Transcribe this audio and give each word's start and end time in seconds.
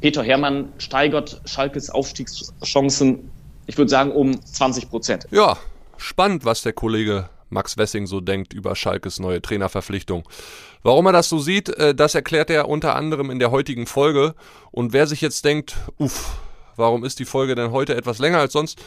Peter 0.00 0.22
Hermann 0.22 0.72
steigert 0.78 1.40
Schalkes 1.44 1.90
Aufstiegschancen, 1.90 3.30
ich 3.66 3.76
würde 3.76 3.90
sagen, 3.90 4.12
um 4.12 4.44
20 4.44 4.90
Prozent. 4.90 5.26
Ja, 5.30 5.58
spannend, 5.96 6.44
was 6.44 6.62
der 6.62 6.72
Kollege 6.72 7.28
Max 7.50 7.76
Wessing 7.76 8.06
so 8.06 8.20
denkt 8.20 8.52
über 8.52 8.74
Schalkes 8.76 9.18
neue 9.18 9.42
Trainerverpflichtung. 9.42 10.26
Warum 10.82 11.06
er 11.06 11.12
das 11.12 11.28
so 11.28 11.38
sieht, 11.38 11.68
äh, 11.68 11.94
das 11.94 12.14
erklärt 12.14 12.48
er 12.48 12.68
unter 12.68 12.96
anderem 12.96 13.30
in 13.30 13.38
der 13.38 13.50
heutigen 13.50 13.86
Folge. 13.86 14.34
Und 14.70 14.92
wer 14.92 15.06
sich 15.06 15.20
jetzt 15.20 15.44
denkt, 15.44 15.76
uff, 15.98 16.38
warum 16.76 17.04
ist 17.04 17.18
die 17.18 17.24
Folge 17.24 17.54
denn 17.54 17.72
heute 17.72 17.96
etwas 17.96 18.18
länger 18.18 18.38
als 18.38 18.52
sonst? 18.52 18.80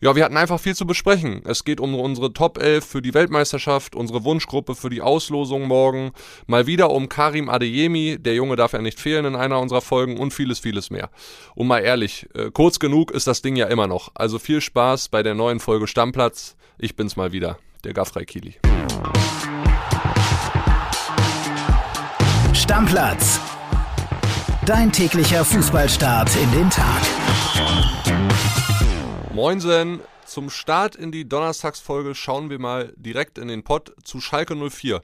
Ja, 0.00 0.14
wir 0.14 0.24
hatten 0.24 0.36
einfach 0.36 0.60
viel 0.60 0.76
zu 0.76 0.86
besprechen. 0.86 1.42
Es 1.44 1.64
geht 1.64 1.80
um 1.80 1.96
unsere 1.96 2.32
Top 2.32 2.58
11 2.58 2.84
für 2.84 3.02
die 3.02 3.14
Weltmeisterschaft, 3.14 3.96
unsere 3.96 4.22
Wunschgruppe 4.22 4.76
für 4.76 4.90
die 4.90 5.02
Auslosung 5.02 5.66
morgen, 5.66 6.12
mal 6.46 6.68
wieder 6.68 6.90
um 6.90 7.08
Karim 7.08 7.48
Adeyemi, 7.48 8.16
der 8.20 8.34
Junge 8.34 8.54
darf 8.54 8.74
ja 8.74 8.80
nicht 8.80 9.00
fehlen 9.00 9.24
in 9.24 9.34
einer 9.34 9.58
unserer 9.58 9.80
Folgen 9.80 10.16
und 10.16 10.32
vieles, 10.32 10.60
vieles 10.60 10.90
mehr. 10.90 11.10
Und 11.56 11.66
mal 11.66 11.80
ehrlich, 11.80 12.28
äh, 12.34 12.52
kurz 12.52 12.78
genug 12.78 13.10
ist 13.10 13.26
das 13.26 13.42
Ding 13.42 13.56
ja 13.56 13.66
immer 13.66 13.88
noch. 13.88 14.12
Also 14.14 14.38
viel 14.38 14.60
Spaß 14.60 15.08
bei 15.08 15.24
der 15.24 15.34
neuen 15.34 15.58
Folge 15.58 15.88
Stammplatz. 15.88 16.56
Ich 16.78 16.94
bin's 16.94 17.16
mal 17.16 17.32
wieder, 17.32 17.58
der 17.82 17.92
Gaffrey 17.92 18.24
Kili. 18.24 18.54
Stammplatz. 22.54 23.40
Dein 24.64 24.92
täglicher 24.92 25.44
Fußballstart 25.44 26.30
in 26.36 26.52
den 26.52 26.70
Tag. 26.70 27.02
Moinsen, 29.38 30.00
zum 30.26 30.50
Start 30.50 30.96
in 30.96 31.12
die 31.12 31.28
Donnerstagsfolge 31.28 32.16
schauen 32.16 32.50
wir 32.50 32.58
mal 32.58 32.92
direkt 32.96 33.38
in 33.38 33.46
den 33.46 33.62
Pott 33.62 33.94
zu 34.02 34.20
Schalke 34.20 34.56
04. 34.56 35.00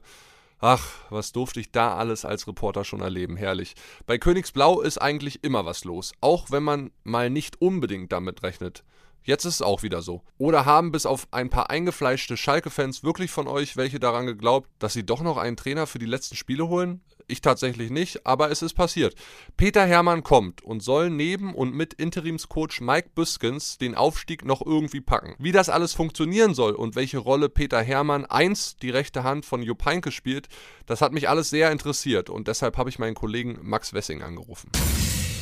Ach, 0.59 0.85
was 1.09 1.31
durfte 1.31 1.61
ich 1.61 1.71
da 1.71 1.95
alles 1.95 2.25
als 2.25 2.45
Reporter 2.45 2.83
schon 2.83 2.99
erleben, 2.99 3.37
herrlich. 3.37 3.75
Bei 4.05 4.17
Königsblau 4.17 4.81
ist 4.81 4.97
eigentlich 4.97 5.45
immer 5.45 5.65
was 5.65 5.85
los, 5.85 6.11
auch 6.19 6.51
wenn 6.51 6.63
man 6.63 6.91
mal 7.05 7.29
nicht 7.29 7.61
unbedingt 7.61 8.11
damit 8.11 8.43
rechnet. 8.43 8.83
Jetzt 9.25 9.43
ist 9.43 9.55
es 9.55 9.61
auch 9.63 9.81
wieder 9.81 10.03
so. 10.03 10.21
Oder 10.37 10.65
haben 10.65 10.91
bis 10.91 11.07
auf 11.07 11.27
ein 11.31 11.49
paar 11.49 11.71
eingefleischte 11.71 12.37
Schalke-Fans 12.37 13.03
wirklich 13.03 13.31
von 13.31 13.47
euch 13.47 13.75
welche 13.75 13.99
daran 13.99 14.27
geglaubt, 14.27 14.69
dass 14.77 14.93
sie 14.93 15.03
doch 15.03 15.21
noch 15.21 15.37
einen 15.37 15.57
Trainer 15.57 15.87
für 15.87 15.97
die 15.97 16.05
letzten 16.05 16.35
Spiele 16.35 16.67
holen? 16.67 17.01
Ich 17.27 17.41
tatsächlich 17.41 17.89
nicht, 17.89 18.27
aber 18.27 18.51
es 18.51 18.61
ist 18.61 18.75
passiert. 18.75 19.15
Peter 19.57 19.83
Hermann 19.83 20.21
kommt 20.21 20.63
und 20.63 20.83
soll 20.83 21.09
neben 21.09 21.55
und 21.55 21.73
mit 21.73 21.95
Interimscoach 21.95 22.81
Mike 22.81 23.09
Büskens 23.15 23.79
den 23.79 23.95
Aufstieg 23.95 24.45
noch 24.45 24.63
irgendwie 24.63 25.01
packen. 25.01 25.33
Wie 25.39 25.51
das 25.51 25.69
alles 25.69 25.95
funktionieren 25.95 26.53
soll 26.53 26.73
und 26.73 26.95
welche 26.95 27.17
Rolle 27.17 27.49
Peter 27.49 27.81
Hermann 27.81 28.25
einst 28.25 28.83
die 28.83 28.91
rechte 28.91 29.23
Hand 29.23 29.43
von 29.43 29.63
Jupp 29.63 29.85
Heynckes 29.85 30.13
spielt, 30.13 30.49
das 30.85 31.01
hat 31.01 31.13
mich 31.13 31.27
alles 31.27 31.49
sehr 31.49 31.71
interessiert 31.71 32.29
und 32.29 32.47
deshalb 32.47 32.77
habe 32.77 32.91
ich 32.91 32.99
meinen 32.99 33.15
Kollegen 33.15 33.57
Max 33.63 33.91
Wessing 33.91 34.21
angerufen. 34.21 34.69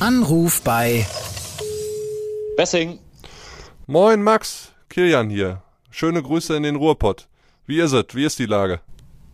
Anruf 0.00 0.62
bei 0.62 1.06
Wessing. 2.56 2.98
Moin 3.86 4.22
Max, 4.22 4.72
Kilian 4.88 5.28
hier. 5.28 5.60
Schöne 5.90 6.22
Grüße 6.22 6.56
in 6.56 6.62
den 6.62 6.76
Ruhrpott. 6.76 7.28
Wie 7.66 7.80
ist 7.80 7.92
es? 7.92 8.06
Wie 8.14 8.24
ist 8.24 8.38
die 8.38 8.46
Lage? 8.46 8.80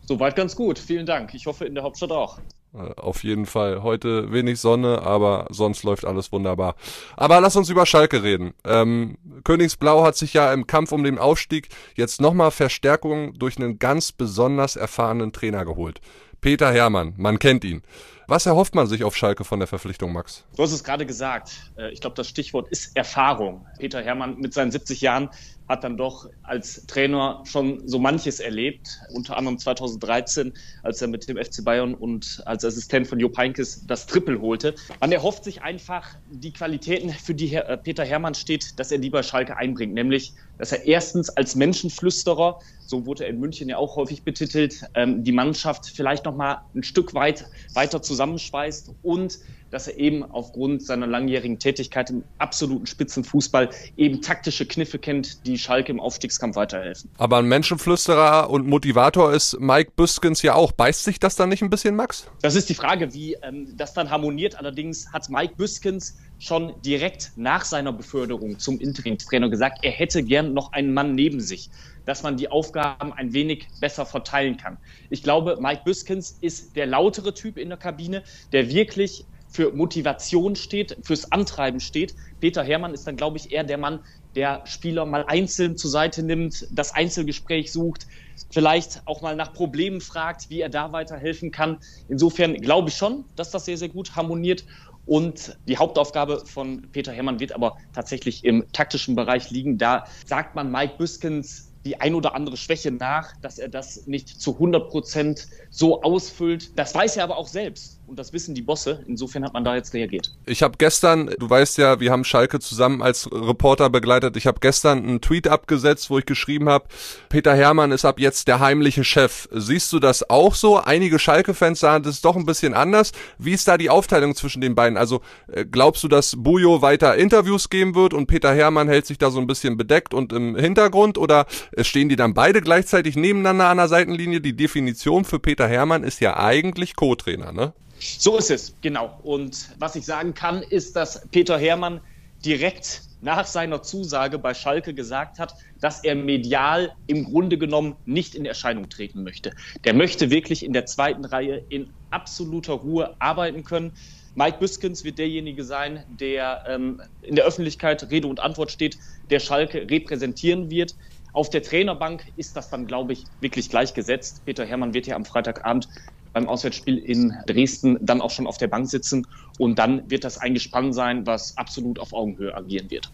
Soweit 0.05 0.35
ganz 0.35 0.57
gut, 0.57 0.77
vielen 0.77 1.07
Dank. 1.07 1.35
Ich 1.35 1.47
hoffe 1.47 1.67
in 1.67 1.77
der 1.77 1.85
Hauptstadt 1.85 2.11
auch. 2.11 2.41
Äh, 2.75 2.79
auf 2.97 3.23
jeden 3.23 3.47
Fall. 3.47 3.85
Heute 3.85 4.33
wenig 4.33 4.59
Sonne, 4.59 5.03
aber 5.03 5.47
sonst 5.51 5.85
läuft 5.85 6.05
alles 6.05 6.33
wunderbar. 6.33 6.75
Aber 7.17 7.41
lass 7.41 7.55
uns 7.55 7.71
über 7.71 7.87
Schalke 7.87 8.25
reden. 8.25 8.53
Ähm, 8.65 9.19
Königsblau 9.45 10.03
hat 10.03 10.17
sich 10.17 10.35
ja 10.35 10.53
im 10.53 10.67
Kampf 10.67 10.91
um 10.91 11.05
den 11.05 11.19
Aufstieg 11.19 11.69
jetzt 11.95 12.21
nochmal 12.21 12.51
Verstärkung 12.51 13.39
durch 13.39 13.57
einen 13.57 13.79
ganz 13.79 14.11
besonders 14.11 14.75
erfahrenen 14.75 15.33
Trainer 15.33 15.65
geholt. 15.65 16.01
Peter 16.41 16.73
Hermann, 16.73 17.15
man 17.19 17.39
kennt 17.39 17.65
ihn. 17.65 17.83
Was 18.31 18.47
erhofft 18.47 18.77
man 18.77 18.87
sich 18.87 19.03
auf 19.03 19.17
Schalke 19.17 19.43
von 19.43 19.59
der 19.59 19.67
Verpflichtung, 19.67 20.13
Max? 20.13 20.45
Du 20.55 20.63
hast 20.63 20.71
es 20.71 20.85
gerade 20.85 21.05
gesagt. 21.05 21.51
Äh, 21.77 21.91
ich 21.91 22.01
glaube, 22.01 22.15
das 22.15 22.29
Stichwort 22.29 22.69
ist 22.69 22.97
Erfahrung. 22.97 23.67
Peter 23.81 24.01
Hermann 24.01 24.39
mit 24.39 24.55
seinen 24.55 24.71
70 24.71 25.01
Jahren 25.01 25.31
hat 25.71 25.85
dann 25.85 25.97
doch 25.97 26.29
als 26.43 26.85
Trainer 26.87 27.45
schon 27.47 27.87
so 27.87 28.01
manches 28.01 28.41
erlebt, 28.41 29.01
unter 29.15 29.37
anderem 29.37 29.57
2013, 29.57 30.53
als 30.83 31.01
er 31.01 31.07
mit 31.07 31.29
dem 31.29 31.37
FC 31.37 31.65
Bayern 31.65 31.95
und 31.95 32.43
als 32.45 32.65
Assistent 32.65 33.07
von 33.07 33.21
Jupp 33.21 33.39
Heynckes 33.39 33.87
das 33.87 34.07
Triple 34.07 34.41
holte. 34.41 34.75
Man 35.01 35.13
erhofft 35.13 35.45
sich 35.45 35.63
einfach 35.63 36.09
die 36.27 36.53
Qualitäten, 36.53 37.11
für 37.11 37.37
die 37.37 37.59
Peter 37.85 38.05
Hermann 38.05 38.35
steht, 38.35 38.81
dass 38.81 38.91
er 38.91 38.99
die 38.99 39.11
bei 39.11 39.23
Schalke 39.23 39.57
einbringt, 39.57 39.95
nämlich, 39.95 40.35
dass 40.59 40.73
er 40.73 40.85
erstens 40.87 41.31
als 41.31 41.55
Menschenflüsterer, 41.55 42.59
so 42.85 43.07
wurde 43.07 43.25
er 43.25 43.31
in 43.31 43.39
München 43.39 43.69
ja 43.69 43.77
auch 43.77 43.95
häufig 43.95 44.25
betitelt, 44.25 44.83
ähm, 44.95 45.23
die 45.23 45.33
Mannschaft 45.33 45.87
vielleicht 45.87 46.25
noch 46.25 46.35
mal 46.35 46.63
ein 46.75 46.83
Stück 46.83 47.15
weit 47.15 47.49
weiter 47.75 48.03
zusammenschweißt 48.03 48.91
und 49.03 49.39
dass 49.71 49.89
er 49.89 49.99
eben 49.99 50.25
aufgrund 50.25 50.83
seiner 50.83 51.07
langjährigen 51.07 51.59
Tätigkeit 51.59 52.11
im 52.11 52.25
absoluten 52.39 52.87
Spitzenfußball 52.87 53.71
eben 53.97 54.23
taktische 54.23 54.67
Kniffe 54.67 54.99
kennt, 54.99 55.47
die 55.47 55.59
Schalke 55.59 55.93
im 55.93 56.01
Aufstiegskampf 56.01 56.57
weiterhelfen. 56.57 57.11
Aber 57.19 57.39
ein 57.39 57.47
Menschenflüsterer 57.47 58.51
und 58.51 58.67
Motivator 58.67 59.33
ist 59.33 59.59
Mike 59.61 59.93
Büskens 59.97 60.43
ja 60.43 60.55
auch. 60.55 60.73
Beißt 60.73 61.05
sich 61.05 61.21
das 61.21 61.37
dann 61.37 61.49
nicht 61.49 61.63
ein 61.63 61.71
bisschen, 61.71 61.97
Max? 61.97 62.27
Das 62.43 62.55
ist 62.55 62.69
die 62.69 62.75
Frage, 62.75 63.15
wie 63.15 63.35
ähm, 63.43 63.77
das 63.77 63.95
dann 63.95 64.11
harmoniert. 64.11 64.57
Allerdings 64.59 65.13
hat 65.13 65.29
Mike 65.29 65.55
Büskens 65.57 66.17
schon 66.39 66.75
direkt 66.83 67.33
nach 67.37 67.65
seiner 67.65 67.93
Beförderung 67.93 68.59
zum 68.59 68.81
Interimstrainer 68.81 69.51
gesagt, 69.51 69.81
er 69.83 69.91
hätte 69.91 70.23
gern 70.23 70.55
noch 70.55 70.73
einen 70.73 70.95
Mann 70.95 71.15
neben 71.15 71.41
sich, 71.41 71.71
dass 72.07 72.23
man 72.23 72.37
die 72.37 72.51
Aufgaben 72.51 73.13
ein 73.13 73.35
wenig 73.35 73.69
besser 73.79 74.07
verteilen 74.07 74.57
kann. 74.57 74.79
Ich 75.11 75.23
glaube, 75.23 75.59
Mike 75.61 75.83
Büskens 75.85 76.39
ist 76.41 76.77
der 76.77 76.87
lautere 76.87 77.35
Typ 77.35 77.59
in 77.59 77.69
der 77.69 77.79
Kabine, 77.79 78.23
der 78.53 78.71
wirklich 78.71 79.27
für 79.51 79.73
Motivation 79.73 80.57
steht, 80.57 80.97
fürs 81.03 81.31
Antreiben 81.31 81.81
steht. 81.81 82.15
Peter 82.39 82.63
Hermann 82.63 82.95
ist 82.95 83.07
dann, 83.07 83.17
glaube 83.17 83.37
ich, 83.37 83.53
eher 83.53 83.65
der 83.65 83.79
Mann, 83.79 84.01
der 84.37 84.63
Spieler 84.65 85.07
mal 85.07 85.25
einzeln 85.27 85.77
zur 85.77 85.91
Seite 85.91 86.23
nimmt, 86.23 86.67
das 86.71 86.95
Einzelgespräch 86.95 87.73
sucht, 87.73 88.07
vielleicht 88.51 89.03
auch 89.07 89.23
mal 89.23 89.35
nach 89.35 89.53
Problemen 89.53 90.01
fragt, 90.01 90.49
wie 90.51 90.61
er 90.61 90.69
da 90.69 90.93
weiterhelfen 90.93 91.51
kann. 91.51 91.79
Insofern 92.09 92.55
glaube 92.55 92.91
ich 92.91 92.97
schon, 92.97 93.25
dass 93.35 93.51
das 93.51 93.65
sehr, 93.65 93.77
sehr 93.77 93.89
gut 93.89 94.15
harmoniert. 94.15 94.65
Und 95.05 95.59
die 95.67 95.79
Hauptaufgabe 95.79 96.45
von 96.47 96.89
Peter 96.93 97.13
Hermann 97.13 97.41
wird 97.41 97.53
aber 97.53 97.77
tatsächlich 97.93 98.45
im 98.45 98.65
taktischen 98.73 99.17
Bereich 99.17 99.51
liegen. 99.51 99.77
Da 99.77 100.05
sagt 100.25 100.55
man 100.55 100.71
Mike 100.71 100.95
Büskens 100.99 101.71
die 101.85 102.01
ein 102.01 102.15
oder 102.15 102.35
andere 102.35 102.57
Schwäche 102.57 102.93
nach, 102.93 103.33
dass 103.41 103.59
er 103.59 103.69
das 103.69 104.07
nicht 104.07 104.29
zu 104.29 104.53
100 104.53 104.89
Prozent 104.91 105.49
so 105.71 106.03
ausfüllt. 106.03 106.79
Das 106.79 106.95
weiß 106.95 107.17
er 107.17 107.25
aber 107.25 107.39
auch 107.39 107.49
selbst 107.49 108.00
und 108.11 108.19
das 108.19 108.33
wissen 108.33 108.57
die 108.57 108.63
Bosse. 108.63 109.05
Insofern 109.07 109.45
hat 109.45 109.55
man 109.55 109.63
da 109.63 109.77
jetzt 109.77 109.95
reagiert. 109.95 110.33
Ich 110.45 110.65
habe 110.65 110.75
gestern, 110.77 111.31
du 111.39 111.49
weißt 111.49 111.79
ja, 111.79 112.01
wir 112.01 112.11
haben 112.11 112.25
Schalke 112.25 112.59
zusammen 112.59 113.03
als 113.03 113.31
Reporter 113.33 113.89
begleitet. 113.89 114.37
Ich 114.37 114.49
habe 114.49 114.59
gestern 114.61 114.99
einen 114.99 115.21
Tweet 115.21 115.47
abgesetzt, 115.47 116.11
wo 116.11 116.19
ich 116.19 116.27
geschrieben 116.27 116.69
habe, 116.69 116.87
Peter 117.29 117.55
Hermann 117.55 117.93
ist 117.93 118.05
ab 118.05 118.19
jetzt 118.19 118.49
der 118.49 118.59
heimliche 118.59 119.05
Chef. 119.05 119.49
Siehst 119.53 119.93
du 119.93 120.01
das 120.01 120.29
auch 120.29 120.57
so? 120.57 120.79
Einige 120.79 121.21
Schalke-Fans 121.21 121.79
sagen, 121.79 122.03
das 122.03 122.17
ist 122.17 122.25
doch 122.25 122.35
ein 122.35 122.47
bisschen 122.47 122.75
anders. 122.75 123.13
Wie 123.39 123.53
ist 123.53 123.69
da 123.69 123.79
die 123.79 123.91
Aufteilung 123.91 124.35
zwischen 124.35 124.61
den 124.61 124.75
beiden? 124.75 124.99
Also 124.99 125.21
äh, 125.47 125.65
glaubst 125.65 126.03
du, 126.03 126.09
dass 126.09 126.35
Bujo 126.37 126.83
weiter 126.83 127.15
Interviews 127.15 127.71
geben 127.71 127.95
wird 127.95 128.13
und 128.13 128.27
Peter 128.27 128.53
Hermann 128.53 128.89
hält 128.89 129.07
sich 129.07 129.19
da 129.19 129.31
so 129.31 129.39
ein 129.39 129.47
bisschen 129.47 129.77
bedeckt 129.77 130.15
und 130.15 130.33
im 130.33 130.57
Hintergrund 130.57 131.17
oder 131.17 131.47
äh, 131.77 131.85
stehen 131.85 132.09
die 132.09 132.17
dann 132.17 132.35
beide 132.35 132.61
gleichzeitig 132.61 133.15
nebeneinander 133.15 133.69
an 133.69 133.77
der 133.77 133.87
Seitenlinie? 133.87 134.41
Die 134.41 134.57
Definition 134.57 135.25
für 135.25 135.39
Peter 135.39 135.69
Hermann 135.69 136.03
ist 136.03 136.21
ja 136.21 136.37
eigentlich 136.37 136.97
Co-Trainer, 136.97 137.53
ne? 137.53 137.73
So 138.01 138.39
ist 138.39 138.51
es, 138.51 138.75
genau. 138.81 139.19
Und 139.23 139.71
was 139.79 139.95
ich 139.95 140.07
sagen 140.07 140.35
kann, 140.35 140.63
ist, 140.63 140.97
dass 140.97 141.29
Peter 141.31 141.59
Hermann 141.59 142.01
direkt 142.45 143.03
nach 143.21 143.47
seiner 143.47 143.83
Zusage 143.83 144.39
bei 144.39 144.55
Schalke 144.55 144.95
gesagt 144.95 145.39
hat, 145.39 145.55
dass 145.81 146.03
er 146.03 146.15
medial 146.15 146.93
im 147.07 147.25
Grunde 147.25 147.59
genommen 147.59 147.97
nicht 148.07 148.35
in 148.35 148.47
Erscheinung 148.47 148.89
treten 148.89 149.23
möchte. 149.23 149.53
Der 149.85 149.93
möchte 149.93 150.31
wirklich 150.31 150.65
in 150.65 150.73
der 150.73 150.87
zweiten 150.87 151.25
Reihe 151.25 151.59
in 151.69 151.93
absoluter 152.11 152.75
Ruhe 152.75 153.15
arbeiten 153.19 153.63
können. 153.63 153.93
Mike 154.35 154.59
Büskens 154.59 155.05
wird 155.05 155.19
derjenige 155.19 155.65
sein, 155.65 156.05
der 156.09 156.63
ähm, 156.67 157.03
in 157.21 157.37
der 157.37 157.45
Öffentlichkeit 157.45 158.11
Rede 158.11 158.29
und 158.29 158.41
Antwort 158.41 158.71
steht, 158.71 158.99
der 159.29 159.41
Schalke 159.41 159.91
repräsentieren 159.91 160.71
wird. 160.71 160.95
Auf 161.33 161.51
der 161.51 161.63
Trainerbank 161.63 162.33
ist 162.37 162.57
das 162.57 162.71
dann, 162.71 162.87
glaube 162.87 163.13
ich, 163.13 163.25
wirklich 163.41 163.69
gleichgesetzt. 163.69 164.45
Peter 164.45 164.65
Hermann 164.65 164.95
wird 164.95 165.07
ja 165.07 165.15
am 165.15 165.25
Freitagabend 165.25 165.89
beim 166.33 166.49
Auswärtsspiel 166.49 166.99
in 166.99 167.35
Dresden 167.47 167.99
dann 168.01 168.21
auch 168.21 168.31
schon 168.31 168.47
auf 168.47 168.59
der 168.59 168.69
Bank 168.69 168.89
sitzen 168.89 169.27
und 169.59 169.79
dann 169.79 170.09
wird 170.11 170.25
das 170.25 170.39
ein 170.39 170.55
Gespann 170.55 170.93
sein, 170.93 171.27
was 171.27 171.57
absolut 171.57 171.99
auf 171.99 172.13
Augenhöhe 172.13 172.55
agieren 172.55 172.91
wird. 172.91 173.11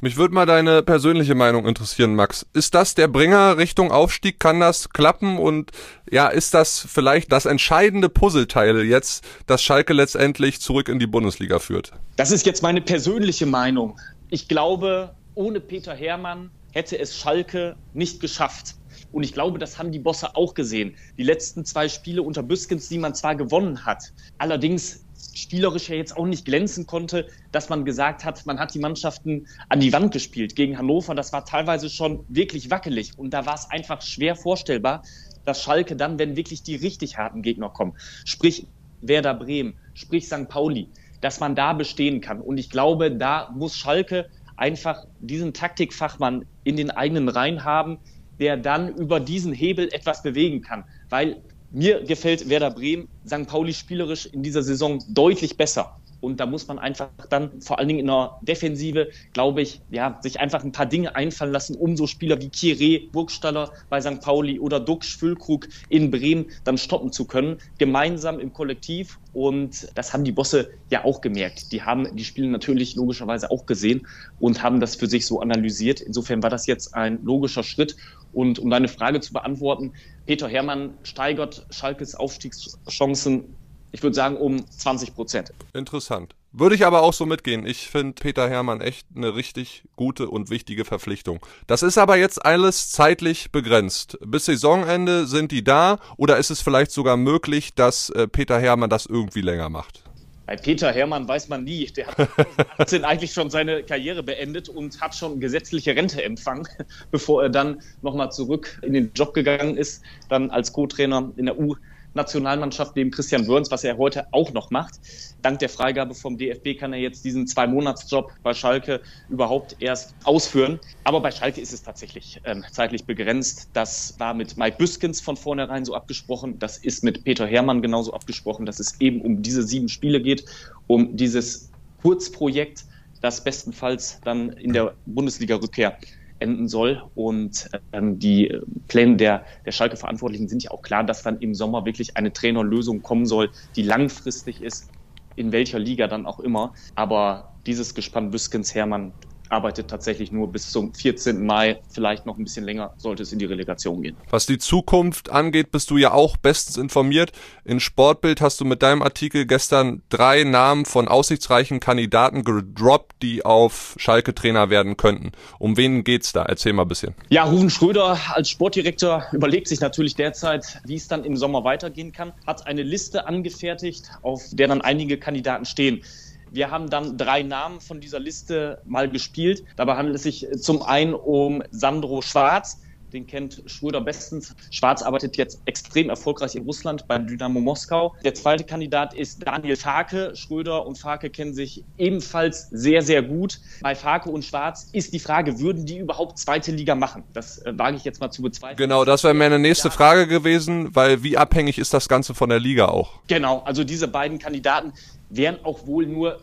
Mich 0.00 0.16
würde 0.16 0.34
mal 0.34 0.46
deine 0.46 0.82
persönliche 0.82 1.34
Meinung 1.34 1.66
interessieren, 1.66 2.14
Max. 2.14 2.46
Ist 2.52 2.74
das 2.74 2.94
der 2.94 3.08
Bringer 3.08 3.56
Richtung 3.56 3.90
Aufstieg? 3.90 4.38
Kann 4.38 4.60
das 4.60 4.90
klappen? 4.90 5.38
Und 5.38 5.72
ja, 6.10 6.28
ist 6.28 6.54
das 6.54 6.86
vielleicht 6.88 7.32
das 7.32 7.46
entscheidende 7.46 8.08
Puzzleteil 8.08 8.82
jetzt, 8.84 9.24
das 9.46 9.62
Schalke 9.62 9.92
letztendlich 9.92 10.60
zurück 10.60 10.88
in 10.88 10.98
die 10.98 11.06
Bundesliga 11.06 11.58
führt? 11.58 11.92
Das 12.16 12.30
ist 12.30 12.46
jetzt 12.46 12.62
meine 12.62 12.80
persönliche 12.80 13.46
Meinung. 13.46 13.98
Ich 14.30 14.48
glaube, 14.48 15.14
ohne 15.34 15.60
Peter 15.60 15.94
Hermann 15.94 16.50
hätte 16.72 16.98
es 16.98 17.16
Schalke 17.16 17.76
nicht 17.94 18.20
geschafft. 18.20 18.74
Und 19.10 19.22
ich 19.22 19.32
glaube, 19.32 19.58
das 19.58 19.78
haben 19.78 19.92
die 19.92 19.98
Bosse 19.98 20.36
auch 20.36 20.54
gesehen. 20.54 20.96
Die 21.16 21.22
letzten 21.22 21.64
zwei 21.64 21.88
Spiele 21.88 22.22
unter 22.22 22.42
Büskens, 22.42 22.88
die 22.88 22.98
man 22.98 23.14
zwar 23.14 23.36
gewonnen 23.36 23.84
hat, 23.86 24.12
allerdings 24.38 25.04
spielerisch 25.34 25.88
ja 25.88 25.94
jetzt 25.94 26.16
auch 26.16 26.26
nicht 26.26 26.44
glänzen 26.44 26.86
konnte, 26.86 27.26
dass 27.52 27.68
man 27.68 27.84
gesagt 27.84 28.24
hat, 28.24 28.44
man 28.46 28.58
hat 28.58 28.74
die 28.74 28.78
Mannschaften 28.78 29.46
an 29.68 29.80
die 29.80 29.92
Wand 29.92 30.12
gespielt 30.12 30.56
gegen 30.56 30.76
Hannover. 30.76 31.14
Das 31.14 31.32
war 31.32 31.44
teilweise 31.44 31.88
schon 31.90 32.24
wirklich 32.28 32.70
wackelig 32.70 33.12
und 33.16 33.30
da 33.30 33.46
war 33.46 33.54
es 33.54 33.70
einfach 33.70 34.02
schwer 34.02 34.36
vorstellbar, 34.36 35.02
dass 35.44 35.62
Schalke 35.62 35.96
dann, 35.96 36.18
wenn 36.18 36.36
wirklich 36.36 36.62
die 36.62 36.76
richtig 36.76 37.16
harten 37.16 37.42
Gegner 37.42 37.70
kommen, 37.70 37.94
sprich 38.24 38.66
Werder 39.00 39.34
Bremen, 39.34 39.74
sprich 39.94 40.26
St. 40.26 40.48
Pauli, 40.48 40.88
dass 41.20 41.40
man 41.40 41.54
da 41.54 41.72
bestehen 41.72 42.20
kann. 42.20 42.40
Und 42.40 42.58
ich 42.58 42.68
glaube, 42.68 43.12
da 43.12 43.50
muss 43.54 43.76
Schalke 43.76 44.28
einfach 44.56 45.04
diesen 45.20 45.54
Taktikfachmann 45.54 46.44
in 46.64 46.76
den 46.76 46.90
eigenen 46.90 47.28
Reihen 47.28 47.64
haben, 47.64 47.98
der 48.38 48.56
dann 48.56 48.94
über 48.94 49.20
diesen 49.20 49.52
Hebel 49.52 49.88
etwas 49.92 50.22
bewegen 50.22 50.62
kann. 50.62 50.84
Weil 51.08 51.42
mir 51.70 52.02
gefällt 52.02 52.48
Werder 52.48 52.70
Bremen, 52.70 53.08
St. 53.26 53.46
Pauli 53.46 53.74
spielerisch 53.74 54.26
in 54.26 54.42
dieser 54.42 54.62
Saison 54.62 55.02
deutlich 55.08 55.56
besser. 55.56 55.98
Und 56.20 56.40
da 56.40 56.46
muss 56.46 56.66
man 56.66 56.78
einfach 56.78 57.10
dann 57.30 57.60
vor 57.60 57.78
allen 57.78 57.88
Dingen 57.88 58.00
in 58.00 58.06
der 58.06 58.38
Defensive, 58.42 59.08
glaube 59.32 59.62
ich, 59.62 59.80
ja, 59.90 60.18
sich 60.20 60.40
einfach 60.40 60.64
ein 60.64 60.72
paar 60.72 60.86
Dinge 60.86 61.14
einfallen 61.14 61.52
lassen, 61.52 61.76
um 61.76 61.96
so 61.96 62.06
Spieler 62.06 62.40
wie 62.40 62.48
Kire, 62.48 63.06
Burgstaller 63.12 63.70
bei 63.88 64.00
St. 64.00 64.20
Pauli 64.20 64.58
oder 64.58 64.80
Duxch, 64.80 65.16
Füllkrug 65.16 65.68
in 65.88 66.10
Bremen 66.10 66.46
dann 66.64 66.78
stoppen 66.78 67.12
zu 67.12 67.24
können, 67.24 67.58
gemeinsam 67.78 68.40
im 68.40 68.52
Kollektiv. 68.52 69.18
Und 69.32 69.88
das 69.94 70.12
haben 70.12 70.24
die 70.24 70.32
Bosse 70.32 70.70
ja 70.90 71.04
auch 71.04 71.20
gemerkt. 71.20 71.70
Die 71.70 71.82
haben 71.82 72.16
die 72.16 72.24
Spiele 72.24 72.48
natürlich 72.48 72.96
logischerweise 72.96 73.50
auch 73.50 73.66
gesehen 73.66 74.06
und 74.40 74.62
haben 74.62 74.80
das 74.80 74.96
für 74.96 75.06
sich 75.06 75.26
so 75.26 75.40
analysiert. 75.40 76.00
Insofern 76.00 76.42
war 76.42 76.50
das 76.50 76.66
jetzt 76.66 76.94
ein 76.94 77.22
logischer 77.22 77.62
Schritt. 77.62 77.94
Und 78.32 78.58
um 78.58 78.70
deine 78.70 78.88
Frage 78.88 79.20
zu 79.20 79.32
beantworten, 79.32 79.92
Peter 80.26 80.48
Hermann 80.48 80.94
steigert 81.02 81.66
Schalkes 81.70 82.14
Aufstiegschancen 82.14 83.56
ich 83.92 84.02
würde 84.02 84.14
sagen, 84.14 84.36
um 84.36 84.68
20 84.70 85.14
Prozent. 85.14 85.52
Interessant. 85.72 86.34
Würde 86.52 86.74
ich 86.74 86.86
aber 86.86 87.02
auch 87.02 87.12
so 87.12 87.26
mitgehen. 87.26 87.66
Ich 87.66 87.90
finde 87.90 88.14
Peter 88.14 88.48
Hermann 88.48 88.80
echt 88.80 89.06
eine 89.14 89.34
richtig 89.34 89.84
gute 89.96 90.30
und 90.30 90.48
wichtige 90.48 90.84
Verpflichtung. 90.84 91.44
Das 91.66 91.82
ist 91.82 91.98
aber 91.98 92.16
jetzt 92.16 92.44
alles 92.44 92.90
zeitlich 92.90 93.52
begrenzt. 93.52 94.18
Bis 94.24 94.46
Saisonende 94.46 95.26
sind 95.26 95.52
die 95.52 95.62
da 95.62 95.98
oder 96.16 96.38
ist 96.38 96.50
es 96.50 96.62
vielleicht 96.62 96.90
sogar 96.90 97.16
möglich, 97.16 97.74
dass 97.74 98.08
äh, 98.10 98.26
Peter 98.28 98.58
Hermann 98.58 98.88
das 98.88 99.04
irgendwie 99.04 99.42
länger 99.42 99.68
macht? 99.68 100.07
Bei 100.48 100.56
Peter 100.56 100.90
Hermann 100.90 101.28
weiß 101.28 101.50
man 101.50 101.64
nie. 101.64 101.84
Der 101.88 102.06
hat 102.06 102.16
2018 102.16 103.04
eigentlich 103.04 103.34
schon 103.34 103.50
seine 103.50 103.82
Karriere 103.82 104.22
beendet 104.22 104.70
und 104.70 104.98
hat 104.98 105.14
schon 105.14 105.40
gesetzliche 105.40 105.94
Rente 105.94 106.24
empfangen, 106.24 106.66
bevor 107.10 107.42
er 107.42 107.50
dann 107.50 107.82
nochmal 108.00 108.32
zurück 108.32 108.80
in 108.82 108.94
den 108.94 109.12
Job 109.12 109.34
gegangen 109.34 109.76
ist, 109.76 110.02
dann 110.30 110.50
als 110.50 110.72
Co-Trainer 110.72 111.34
in 111.36 111.44
der 111.44 111.58
U 111.58 111.76
Nationalmannschaft 112.18 112.96
neben 112.96 113.10
Christian 113.10 113.46
Wörns, 113.46 113.70
was 113.70 113.84
er 113.84 113.96
heute 113.96 114.26
auch 114.32 114.52
noch 114.52 114.70
macht. 114.70 114.96
Dank 115.40 115.60
der 115.60 115.68
Freigabe 115.68 116.14
vom 116.14 116.36
DFB 116.36 116.78
kann 116.78 116.92
er 116.92 116.98
jetzt 116.98 117.24
diesen 117.24 117.46
Zwei-Monats-Job 117.46 118.32
bei 118.42 118.52
Schalke 118.52 119.00
überhaupt 119.28 119.76
erst 119.78 120.14
ausführen. 120.24 120.80
Aber 121.04 121.20
bei 121.20 121.30
Schalke 121.30 121.60
ist 121.60 121.72
es 121.72 121.82
tatsächlich 121.82 122.40
ähm, 122.44 122.64
zeitlich 122.70 123.06
begrenzt. 123.06 123.70
Das 123.72 124.14
war 124.18 124.34
mit 124.34 124.58
Mike 124.58 124.76
Büskens 124.76 125.20
von 125.20 125.36
vornherein 125.36 125.84
so 125.84 125.94
abgesprochen. 125.94 126.58
Das 126.58 126.76
ist 126.76 127.04
mit 127.04 127.24
Peter 127.24 127.46
Hermann 127.46 127.80
genauso 127.80 128.12
abgesprochen, 128.12 128.66
dass 128.66 128.80
es 128.80 129.00
eben 129.00 129.22
um 129.22 129.40
diese 129.40 129.62
sieben 129.62 129.88
Spiele 129.88 130.20
geht, 130.20 130.44
um 130.86 131.16
dieses 131.16 131.70
Kurzprojekt, 132.02 132.84
das 133.20 133.42
bestenfalls 133.42 134.20
dann 134.24 134.50
in 134.50 134.72
der 134.72 134.94
Bundesliga-Rückkehr 135.06 135.96
enden 136.40 136.68
soll. 136.68 137.02
Und 137.14 137.68
ähm, 137.92 138.18
die 138.18 138.56
Pläne 138.88 139.16
der, 139.16 139.44
der 139.64 139.72
Schalke-Verantwortlichen 139.72 140.48
sind 140.48 140.62
ja 140.62 140.70
auch 140.70 140.82
klar, 140.82 141.04
dass 141.04 141.22
dann 141.22 141.38
im 141.38 141.54
Sommer 141.54 141.84
wirklich 141.84 142.16
eine 142.16 142.32
Trainerlösung 142.32 143.02
kommen 143.02 143.26
soll, 143.26 143.50
die 143.76 143.82
langfristig 143.82 144.62
ist, 144.62 144.90
in 145.36 145.52
welcher 145.52 145.78
Liga 145.78 146.08
dann 146.08 146.26
auch 146.26 146.40
immer. 146.40 146.74
Aber 146.94 147.52
dieses 147.66 147.94
Gespann 147.94 148.30
Büskens 148.30 148.74
Hermann 148.74 149.12
arbeitet 149.50 149.88
tatsächlich 149.88 150.32
nur 150.32 150.50
bis 150.50 150.70
zum 150.70 150.94
14. 150.94 151.44
Mai, 151.44 151.80
vielleicht 151.90 152.26
noch 152.26 152.38
ein 152.38 152.44
bisschen 152.44 152.64
länger, 152.64 152.92
sollte 152.96 153.22
es 153.22 153.32
in 153.32 153.38
die 153.38 153.44
Relegation 153.44 154.02
gehen. 154.02 154.16
Was 154.30 154.46
die 154.46 154.58
Zukunft 154.58 155.30
angeht, 155.30 155.70
bist 155.70 155.90
du 155.90 155.96
ja 155.96 156.12
auch 156.12 156.36
bestens 156.36 156.76
informiert. 156.76 157.32
In 157.64 157.80
Sportbild 157.80 158.40
hast 158.40 158.60
du 158.60 158.64
mit 158.64 158.82
deinem 158.82 159.02
Artikel 159.02 159.46
gestern 159.46 160.02
drei 160.08 160.44
Namen 160.44 160.84
von 160.84 161.08
aussichtsreichen 161.08 161.80
Kandidaten 161.80 162.44
gedroppt, 162.44 163.22
die 163.22 163.44
auf 163.44 163.94
Schalke 163.98 164.34
Trainer 164.34 164.70
werden 164.70 164.96
könnten. 164.96 165.32
Um 165.58 165.76
wen 165.76 166.04
geht's 166.04 166.32
da? 166.32 166.42
Erzähl 166.42 166.72
mal 166.72 166.82
ein 166.82 166.88
bisschen. 166.88 167.14
Ja, 167.28 167.44
Ruven 167.44 167.70
Schröder 167.70 168.18
als 168.34 168.50
Sportdirektor 168.50 169.24
überlegt 169.32 169.68
sich 169.68 169.80
natürlich 169.80 170.14
derzeit, 170.14 170.80
wie 170.84 170.96
es 170.96 171.08
dann 171.08 171.24
im 171.24 171.36
Sommer 171.36 171.64
weitergehen 171.64 172.12
kann, 172.12 172.32
hat 172.46 172.66
eine 172.66 172.82
Liste 172.82 173.26
angefertigt, 173.26 174.10
auf 174.22 174.42
der 174.52 174.68
dann 174.68 174.80
einige 174.80 175.18
Kandidaten 175.18 175.64
stehen. 175.64 176.02
Wir 176.50 176.70
haben 176.70 176.90
dann 176.90 177.16
drei 177.16 177.42
Namen 177.42 177.80
von 177.80 178.00
dieser 178.00 178.20
Liste 178.20 178.80
mal 178.84 179.08
gespielt. 179.08 179.64
Dabei 179.76 179.96
handelt 179.96 180.16
es 180.16 180.22
sich 180.22 180.46
zum 180.60 180.82
einen 180.82 181.14
um 181.14 181.62
Sandro 181.70 182.22
Schwarz. 182.22 182.80
Den 183.12 183.26
kennt 183.26 183.62
Schröder 183.66 184.00
bestens. 184.00 184.54
Schwarz 184.70 185.02
arbeitet 185.02 185.36
jetzt 185.36 185.60
extrem 185.64 186.10
erfolgreich 186.10 186.54
in 186.54 186.64
Russland 186.64 187.08
beim 187.08 187.26
Dynamo 187.26 187.60
Moskau. 187.60 188.14
Der 188.22 188.34
zweite 188.34 188.64
Kandidat 188.64 189.14
ist 189.14 189.46
Daniel 189.46 189.76
Farke. 189.76 190.36
Schröder 190.36 190.86
und 190.86 190.98
Farke 190.98 191.30
kennen 191.30 191.54
sich 191.54 191.84
ebenfalls 191.96 192.68
sehr, 192.70 193.02
sehr 193.02 193.22
gut. 193.22 193.60
Bei 193.80 193.94
Farke 193.94 194.30
und 194.30 194.44
Schwarz 194.44 194.90
ist 194.92 195.14
die 195.14 195.20
Frage, 195.20 195.58
würden 195.58 195.86
die 195.86 195.98
überhaupt 195.98 196.38
zweite 196.38 196.70
Liga 196.72 196.94
machen? 196.94 197.24
Das 197.32 197.58
äh, 197.58 197.72
wage 197.76 197.96
ich 197.96 198.04
jetzt 198.04 198.20
mal 198.20 198.30
zu 198.30 198.42
bezweifeln. 198.42 198.76
Genau, 198.76 199.04
das 199.04 199.24
wäre 199.24 199.34
meine 199.34 199.58
nächste. 199.58 199.88
Frage 199.88 200.26
gewesen, 200.26 200.94
weil 200.94 201.22
wie 201.22 201.38
abhängig 201.38 201.78
ist 201.78 201.94
das 201.94 202.08
Ganze 202.08 202.34
von 202.34 202.50
der 202.50 202.60
Liga 202.60 202.88
auch? 202.88 203.20
Genau, 203.26 203.60
also 203.60 203.84
diese 203.84 204.06
beiden 204.06 204.38
Kandidaten 204.38 204.92
wären 205.28 205.64
auch 205.64 205.86
wohl 205.86 206.06
nur 206.06 206.40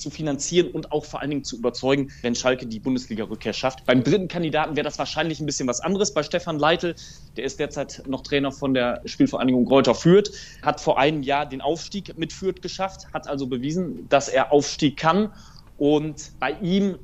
zu 0.00 0.10
finanzieren 0.10 0.70
und 0.70 0.92
auch 0.92 1.04
vor 1.04 1.20
allen 1.20 1.30
Dingen 1.30 1.44
zu 1.44 1.58
überzeugen, 1.58 2.10
wenn 2.22 2.34
Schalke 2.34 2.66
die 2.66 2.80
Bundesliga-Rückkehr 2.80 3.52
schafft. 3.52 3.84
Beim 3.84 4.02
dritten 4.02 4.28
Kandidaten 4.28 4.74
wäre 4.74 4.84
das 4.84 4.98
wahrscheinlich 4.98 5.40
ein 5.40 5.46
bisschen 5.46 5.68
was 5.68 5.80
anderes. 5.80 6.14
Bei 6.14 6.22
Stefan 6.22 6.58
Leitl, 6.58 6.94
der 7.36 7.44
ist 7.44 7.60
derzeit 7.60 8.02
noch 8.06 8.22
Trainer 8.22 8.50
von 8.50 8.72
der 8.72 9.02
Spielvereinigung 9.04 9.66
Greuther 9.66 9.94
Fürth, 9.94 10.30
hat 10.62 10.80
vor 10.80 10.98
einem 10.98 11.22
Jahr 11.22 11.46
den 11.46 11.60
Aufstieg 11.60 12.16
mit 12.16 12.32
Fürth 12.32 12.62
geschafft, 12.62 13.12
hat 13.12 13.28
also 13.28 13.46
bewiesen, 13.46 14.08
dass 14.08 14.28
er 14.28 14.52
Aufstieg 14.52 14.96
kann. 14.96 15.32
Und 15.76 16.32
bei 16.38 16.52
ihm 16.60 16.98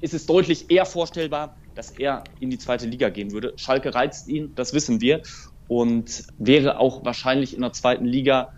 ist 0.00 0.14
es 0.14 0.26
deutlich 0.26 0.70
eher 0.70 0.84
vorstellbar, 0.84 1.56
dass 1.74 1.90
er 1.90 2.24
in 2.40 2.50
die 2.50 2.58
zweite 2.58 2.86
Liga 2.86 3.08
gehen 3.08 3.30
würde. 3.30 3.52
Schalke 3.56 3.94
reizt 3.94 4.28
ihn, 4.28 4.54
das 4.54 4.72
wissen 4.72 5.00
wir. 5.00 5.22
Und 5.68 6.24
wäre 6.38 6.78
auch 6.78 7.04
wahrscheinlich 7.04 7.54
in 7.54 7.60
der 7.60 7.72
zweiten 7.72 8.04
Liga 8.04 8.52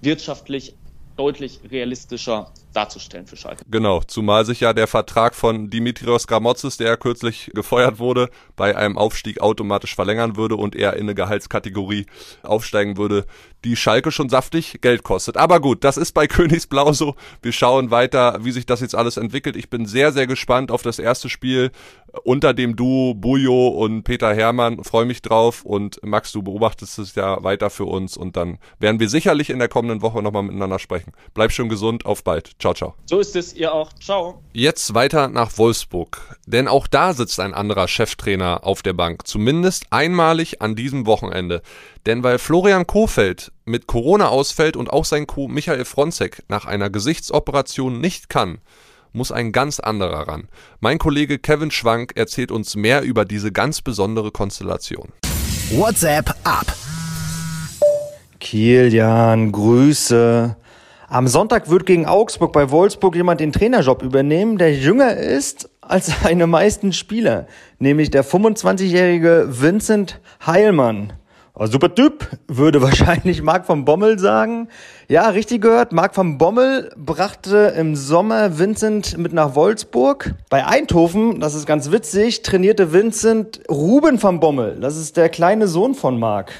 wirtschaftlich 0.00 0.76
deutlich 1.18 1.60
realistischer 1.70 2.52
darzustellen 2.72 3.26
für 3.26 3.36
Schalke. 3.36 3.64
Genau, 3.70 4.00
zumal 4.06 4.44
sich 4.44 4.60
ja 4.60 4.72
der 4.72 4.86
Vertrag 4.86 5.34
von 5.34 5.70
Dimitrios 5.70 6.26
Gramotzes, 6.26 6.76
der 6.76 6.96
kürzlich 6.96 7.50
gefeuert 7.54 7.98
wurde, 7.98 8.30
bei 8.56 8.76
einem 8.76 8.98
Aufstieg 8.98 9.40
automatisch 9.40 9.94
verlängern 9.94 10.36
würde 10.36 10.56
und 10.56 10.76
er 10.76 10.94
in 10.94 11.02
eine 11.02 11.14
Gehaltskategorie 11.14 12.06
aufsteigen 12.42 12.96
würde, 12.96 13.26
die 13.64 13.76
Schalke 13.76 14.12
schon 14.12 14.28
saftig 14.28 14.80
Geld 14.80 15.02
kostet. 15.02 15.36
Aber 15.36 15.60
gut, 15.60 15.84
das 15.84 15.96
ist 15.96 16.12
bei 16.12 16.26
Königsblau 16.28 16.92
so. 16.92 17.14
Wir 17.42 17.52
schauen 17.52 17.90
weiter, 17.90 18.38
wie 18.44 18.52
sich 18.52 18.66
das 18.66 18.80
jetzt 18.80 18.94
alles 18.94 19.16
entwickelt. 19.16 19.56
Ich 19.56 19.70
bin 19.70 19.86
sehr, 19.86 20.12
sehr 20.12 20.26
gespannt 20.26 20.70
auf 20.70 20.82
das 20.82 20.98
erste 20.98 21.28
Spiel 21.28 21.70
unter 22.24 22.54
dem 22.54 22.76
Duo 22.76 23.14
Bujo 23.14 23.68
und 23.68 24.02
Peter 24.02 24.34
Hermann. 24.34 24.82
Freue 24.84 25.04
mich 25.04 25.22
drauf 25.22 25.64
und 25.64 26.00
Max, 26.02 26.32
du 26.32 26.42
beobachtest 26.42 26.98
es 26.98 27.14
ja 27.14 27.42
weiter 27.42 27.70
für 27.70 27.84
uns 27.84 28.16
und 28.16 28.36
dann 28.36 28.58
werden 28.78 29.00
wir 29.00 29.08
sicherlich 29.08 29.50
in 29.50 29.58
der 29.58 29.68
kommenden 29.68 30.02
Woche 30.02 30.22
nochmal 30.22 30.42
miteinander 30.42 30.78
sprechen. 30.78 31.12
Bleib 31.34 31.52
schön 31.52 31.68
gesund, 31.68 32.06
auf 32.06 32.24
bald. 32.24 32.57
Ciao, 32.60 32.74
ciao. 32.74 32.94
So 33.06 33.20
ist 33.20 33.36
es, 33.36 33.54
ihr 33.54 33.72
auch. 33.72 33.92
Ciao. 34.00 34.42
Jetzt 34.52 34.92
weiter 34.92 35.28
nach 35.28 35.58
Wolfsburg. 35.58 36.36
Denn 36.46 36.66
auch 36.66 36.88
da 36.88 37.14
sitzt 37.14 37.38
ein 37.38 37.54
anderer 37.54 37.86
Cheftrainer 37.86 38.64
auf 38.64 38.82
der 38.82 38.94
Bank. 38.94 39.28
Zumindest 39.28 39.86
einmalig 39.90 40.60
an 40.60 40.74
diesem 40.74 41.06
Wochenende. 41.06 41.62
Denn 42.06 42.24
weil 42.24 42.38
Florian 42.38 42.86
Kofeld 42.86 43.52
mit 43.64 43.86
Corona 43.86 44.28
ausfällt 44.28 44.76
und 44.76 44.90
auch 44.90 45.04
sein 45.04 45.28
Co. 45.28 45.46
Michael 45.46 45.84
Fronzek 45.84 46.42
nach 46.48 46.64
einer 46.64 46.90
Gesichtsoperation 46.90 48.00
nicht 48.00 48.28
kann, 48.28 48.58
muss 49.12 49.30
ein 49.30 49.52
ganz 49.52 49.78
anderer 49.78 50.26
ran. 50.26 50.48
Mein 50.80 50.98
Kollege 50.98 51.38
Kevin 51.38 51.70
Schwank 51.70 52.14
erzählt 52.16 52.50
uns 52.50 52.74
mehr 52.74 53.02
über 53.02 53.24
diese 53.24 53.52
ganz 53.52 53.82
besondere 53.82 54.32
Konstellation. 54.32 55.12
WhatsApp 55.70 56.34
ab. 56.42 56.66
Kilian, 58.40 59.52
Grüße. 59.52 60.56
Am 61.10 61.26
Sonntag 61.26 61.70
wird 61.70 61.86
gegen 61.86 62.04
Augsburg 62.04 62.52
bei 62.52 62.70
Wolfsburg 62.70 63.16
jemand 63.16 63.40
den 63.40 63.50
Trainerjob 63.50 64.02
übernehmen, 64.02 64.58
der 64.58 64.74
jünger 64.74 65.16
ist 65.16 65.70
als 65.80 66.12
seine 66.22 66.46
meisten 66.46 66.92
Spieler, 66.92 67.46
nämlich 67.78 68.10
der 68.10 68.26
25-jährige 68.26 69.46
Vincent 69.48 70.20
Heilmann. 70.46 71.14
Oh, 71.54 71.64
super 71.64 71.94
Typ, 71.94 72.28
würde 72.46 72.82
wahrscheinlich 72.82 73.40
Marc 73.40 73.64
von 73.64 73.86
Bommel 73.86 74.18
sagen. 74.18 74.68
Ja, 75.08 75.30
richtig 75.30 75.62
gehört. 75.62 75.92
Marc 75.92 76.14
von 76.14 76.36
Bommel 76.36 76.92
brachte 76.94 77.72
im 77.78 77.96
Sommer 77.96 78.58
Vincent 78.58 79.16
mit 79.16 79.32
nach 79.32 79.54
Wolfsburg. 79.54 80.34
Bei 80.50 80.66
Eindhoven, 80.66 81.40
das 81.40 81.54
ist 81.54 81.64
ganz 81.64 81.90
witzig, 81.90 82.42
trainierte 82.42 82.92
Vincent 82.92 83.62
Ruben 83.70 84.18
von 84.18 84.40
Bommel. 84.40 84.78
Das 84.78 84.98
ist 84.98 85.16
der 85.16 85.30
kleine 85.30 85.68
Sohn 85.68 85.94
von 85.94 86.18
Marc. 86.18 86.52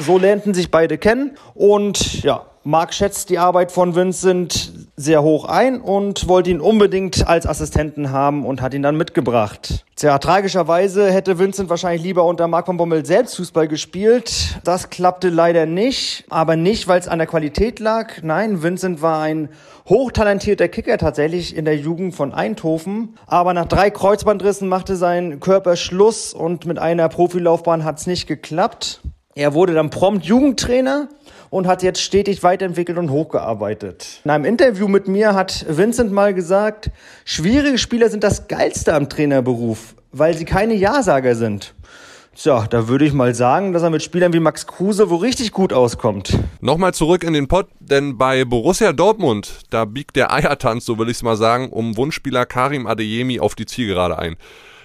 So 0.00 0.18
lernten 0.18 0.54
sich 0.54 0.72
beide 0.72 0.98
kennen 0.98 1.36
und 1.54 2.24
ja, 2.24 2.46
Marc 2.64 2.94
schätzt 2.94 3.28
die 3.28 3.38
Arbeit 3.38 3.72
von 3.72 3.96
Vincent 3.96 4.72
sehr 4.96 5.24
hoch 5.24 5.46
ein 5.46 5.80
und 5.80 6.28
wollte 6.28 6.50
ihn 6.50 6.60
unbedingt 6.60 7.26
als 7.26 7.44
Assistenten 7.44 8.12
haben 8.12 8.46
und 8.46 8.62
hat 8.62 8.72
ihn 8.72 8.82
dann 8.82 8.96
mitgebracht. 8.96 9.84
Tja, 9.96 10.18
tragischerweise 10.18 11.10
hätte 11.10 11.40
Vincent 11.40 11.70
wahrscheinlich 11.70 12.04
lieber 12.04 12.24
unter 12.24 12.46
Marc 12.46 12.66
von 12.66 12.76
Bommel 12.76 13.04
selbst 13.04 13.36
Fußball 13.36 13.66
gespielt. 13.66 14.60
Das 14.62 14.90
klappte 14.90 15.28
leider 15.28 15.66
nicht, 15.66 16.24
aber 16.30 16.54
nicht, 16.54 16.86
weil 16.86 17.00
es 17.00 17.08
an 17.08 17.18
der 17.18 17.26
Qualität 17.26 17.80
lag. 17.80 18.22
Nein, 18.22 18.62
Vincent 18.62 19.02
war 19.02 19.20
ein 19.20 19.48
hochtalentierter 19.88 20.68
Kicker 20.68 20.98
tatsächlich 20.98 21.56
in 21.56 21.64
der 21.64 21.76
Jugend 21.76 22.14
von 22.14 22.32
Eindhoven. 22.32 23.16
Aber 23.26 23.54
nach 23.54 23.66
drei 23.66 23.90
Kreuzbandrissen 23.90 24.68
machte 24.68 24.94
sein 24.94 25.40
Körper 25.40 25.74
Schluss 25.74 26.32
und 26.32 26.64
mit 26.66 26.78
einer 26.78 27.08
Profilaufbahn 27.08 27.82
hat 27.82 27.98
es 27.98 28.06
nicht 28.06 28.28
geklappt. 28.28 29.00
Er 29.34 29.54
wurde 29.54 29.72
dann 29.72 29.88
prompt 29.90 30.26
Jugendtrainer 30.26 31.08
und 31.52 31.66
hat 31.66 31.82
jetzt 31.82 32.00
stetig 32.00 32.42
weiterentwickelt 32.42 32.96
und 32.96 33.10
hochgearbeitet. 33.10 34.22
In 34.24 34.30
einem 34.30 34.46
Interview 34.46 34.88
mit 34.88 35.06
mir 35.06 35.34
hat 35.34 35.66
Vincent 35.68 36.10
mal 36.10 36.32
gesagt, 36.32 36.90
schwierige 37.26 37.76
Spieler 37.76 38.08
sind 38.08 38.24
das 38.24 38.48
Geilste 38.48 38.94
am 38.94 39.10
Trainerberuf, 39.10 39.94
weil 40.12 40.34
sie 40.34 40.46
keine 40.46 40.72
Ja-Sager 40.72 41.34
sind. 41.34 41.74
Tja, 42.34 42.66
da 42.70 42.88
würde 42.88 43.04
ich 43.04 43.12
mal 43.12 43.34
sagen, 43.34 43.74
dass 43.74 43.82
er 43.82 43.90
mit 43.90 44.02
Spielern 44.02 44.32
wie 44.32 44.40
Max 44.40 44.66
Kruse 44.66 45.10
wo 45.10 45.16
richtig 45.16 45.52
gut 45.52 45.74
auskommt. 45.74 46.38
Nochmal 46.62 46.94
zurück 46.94 47.22
in 47.22 47.34
den 47.34 47.48
Pott, 47.48 47.68
denn 47.80 48.16
bei 48.16 48.46
Borussia 48.46 48.94
Dortmund, 48.94 49.58
da 49.68 49.84
biegt 49.84 50.16
der 50.16 50.32
Eiertanz, 50.32 50.86
so 50.86 50.98
will 50.98 51.10
ich 51.10 51.18
es 51.18 51.22
mal 51.22 51.36
sagen, 51.36 51.68
um 51.68 51.98
Wunschspieler 51.98 52.46
Karim 52.46 52.86
Adeyemi 52.86 53.40
auf 53.40 53.54
die 53.54 53.66
Zielgerade 53.66 54.18
ein. 54.18 54.36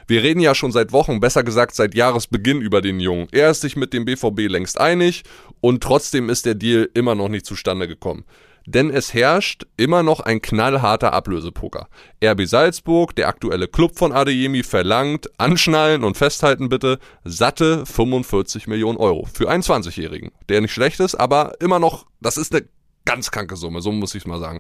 Wir 0.09 0.23
reden 0.23 0.39
ja 0.39 0.55
schon 0.55 0.71
seit 0.71 0.93
Wochen, 0.93 1.19
besser 1.19 1.43
gesagt 1.43 1.75
seit 1.75 1.93
Jahresbeginn 1.93 2.61
über 2.61 2.79
den 2.79 3.01
Jungen. 3.01 3.27
Er 3.33 3.49
ist 3.49 3.59
sich 3.59 3.75
mit 3.75 3.91
dem 3.91 4.05
BVB 4.05 4.47
längst 4.47 4.79
einig 4.79 5.23
und 5.61 5.81
trotzdem 5.83 6.29
ist 6.29 6.45
der 6.45 6.55
Deal 6.55 6.89
immer 6.93 7.15
noch 7.15 7.29
nicht 7.29 7.45
zustande 7.45 7.87
gekommen. 7.87 8.25
Denn 8.69 8.89
es 8.89 9.13
herrscht 9.13 9.65
immer 9.77 10.03
noch 10.03 10.19
ein 10.19 10.41
knallharter 10.41 11.13
Ablösepoker. 11.13 11.87
RB 12.21 12.45
Salzburg, 12.45 13.15
der 13.15 13.29
aktuelle 13.29 13.69
Club 13.69 13.97
von 13.97 14.11
Adeyemi, 14.11 14.61
verlangt, 14.61 15.29
anschnallen 15.37 16.03
und 16.03 16.17
festhalten 16.17 16.67
bitte, 16.67 16.99
satte 17.23 17.85
45 17.85 18.67
Millionen 18.67 18.97
Euro 18.97 19.25
für 19.33 19.49
einen 19.49 19.63
20-Jährigen. 19.63 20.31
Der 20.49 20.59
nicht 20.59 20.73
schlecht 20.73 20.99
ist, 20.99 21.15
aber 21.15 21.53
immer 21.61 21.79
noch, 21.79 22.07
das 22.19 22.35
ist 22.35 22.53
eine 22.53 22.67
ganz 23.05 23.31
kranke 23.31 23.55
Summe, 23.55 23.79
so 23.79 23.93
muss 23.93 24.13
ich 24.15 24.23
es 24.23 24.27
mal 24.27 24.39
sagen. 24.39 24.59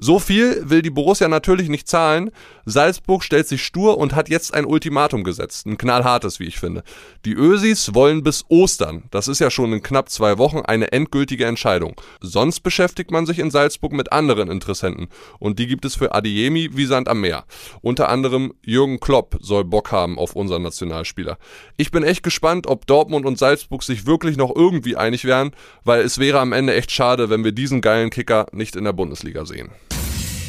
So 0.00 0.20
viel 0.20 0.62
will 0.70 0.80
die 0.80 0.90
Borussia 0.90 1.26
natürlich 1.26 1.68
nicht 1.68 1.88
zahlen. 1.88 2.30
Salzburg 2.64 3.24
stellt 3.24 3.48
sich 3.48 3.64
stur 3.64 3.98
und 3.98 4.14
hat 4.14 4.28
jetzt 4.28 4.54
ein 4.54 4.64
Ultimatum 4.64 5.24
gesetzt. 5.24 5.66
Ein 5.66 5.76
knallhartes, 5.76 6.38
wie 6.38 6.44
ich 6.44 6.60
finde. 6.60 6.84
Die 7.24 7.32
Ösis 7.32 7.94
wollen 7.94 8.22
bis 8.22 8.44
Ostern, 8.48 9.04
das 9.10 9.26
ist 9.26 9.40
ja 9.40 9.50
schon 9.50 9.72
in 9.72 9.82
knapp 9.82 10.08
zwei 10.08 10.38
Wochen, 10.38 10.60
eine 10.60 10.92
endgültige 10.92 11.46
Entscheidung. 11.46 12.00
Sonst 12.20 12.60
beschäftigt 12.60 13.10
man 13.10 13.26
sich 13.26 13.40
in 13.40 13.50
Salzburg 13.50 13.92
mit 13.92 14.12
anderen 14.12 14.50
Interessenten. 14.50 15.08
Und 15.40 15.58
die 15.58 15.66
gibt 15.66 15.84
es 15.84 15.96
für 15.96 16.14
Adiemi 16.14 16.70
wie 16.74 16.86
Sand 16.86 17.08
am 17.08 17.20
Meer. 17.20 17.44
Unter 17.80 18.08
anderem 18.08 18.54
Jürgen 18.64 19.00
Klopp 19.00 19.36
soll 19.40 19.64
Bock 19.64 19.90
haben 19.90 20.16
auf 20.16 20.36
unseren 20.36 20.62
Nationalspieler. 20.62 21.38
Ich 21.76 21.90
bin 21.90 22.04
echt 22.04 22.22
gespannt, 22.22 22.68
ob 22.68 22.86
Dortmund 22.86 23.26
und 23.26 23.38
Salzburg 23.38 23.82
sich 23.82 24.06
wirklich 24.06 24.36
noch 24.36 24.54
irgendwie 24.54 24.96
einig 24.96 25.24
wären, 25.24 25.50
weil 25.82 26.02
es 26.02 26.18
wäre 26.18 26.38
am 26.38 26.52
Ende 26.52 26.74
echt 26.74 26.92
schade, 26.92 27.30
wenn 27.30 27.42
wir 27.42 27.52
diesen 27.52 27.80
geilen 27.80 28.10
Kicker 28.10 28.46
nicht 28.52 28.76
in 28.76 28.84
der 28.84 28.92
Bundesliga 28.92 29.44
sehen. 29.44 29.70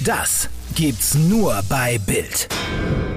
Das 0.06 0.48
gibt's 0.76 1.14
nur 1.14 1.62
bei 1.68 1.98
Bild. 1.98 2.48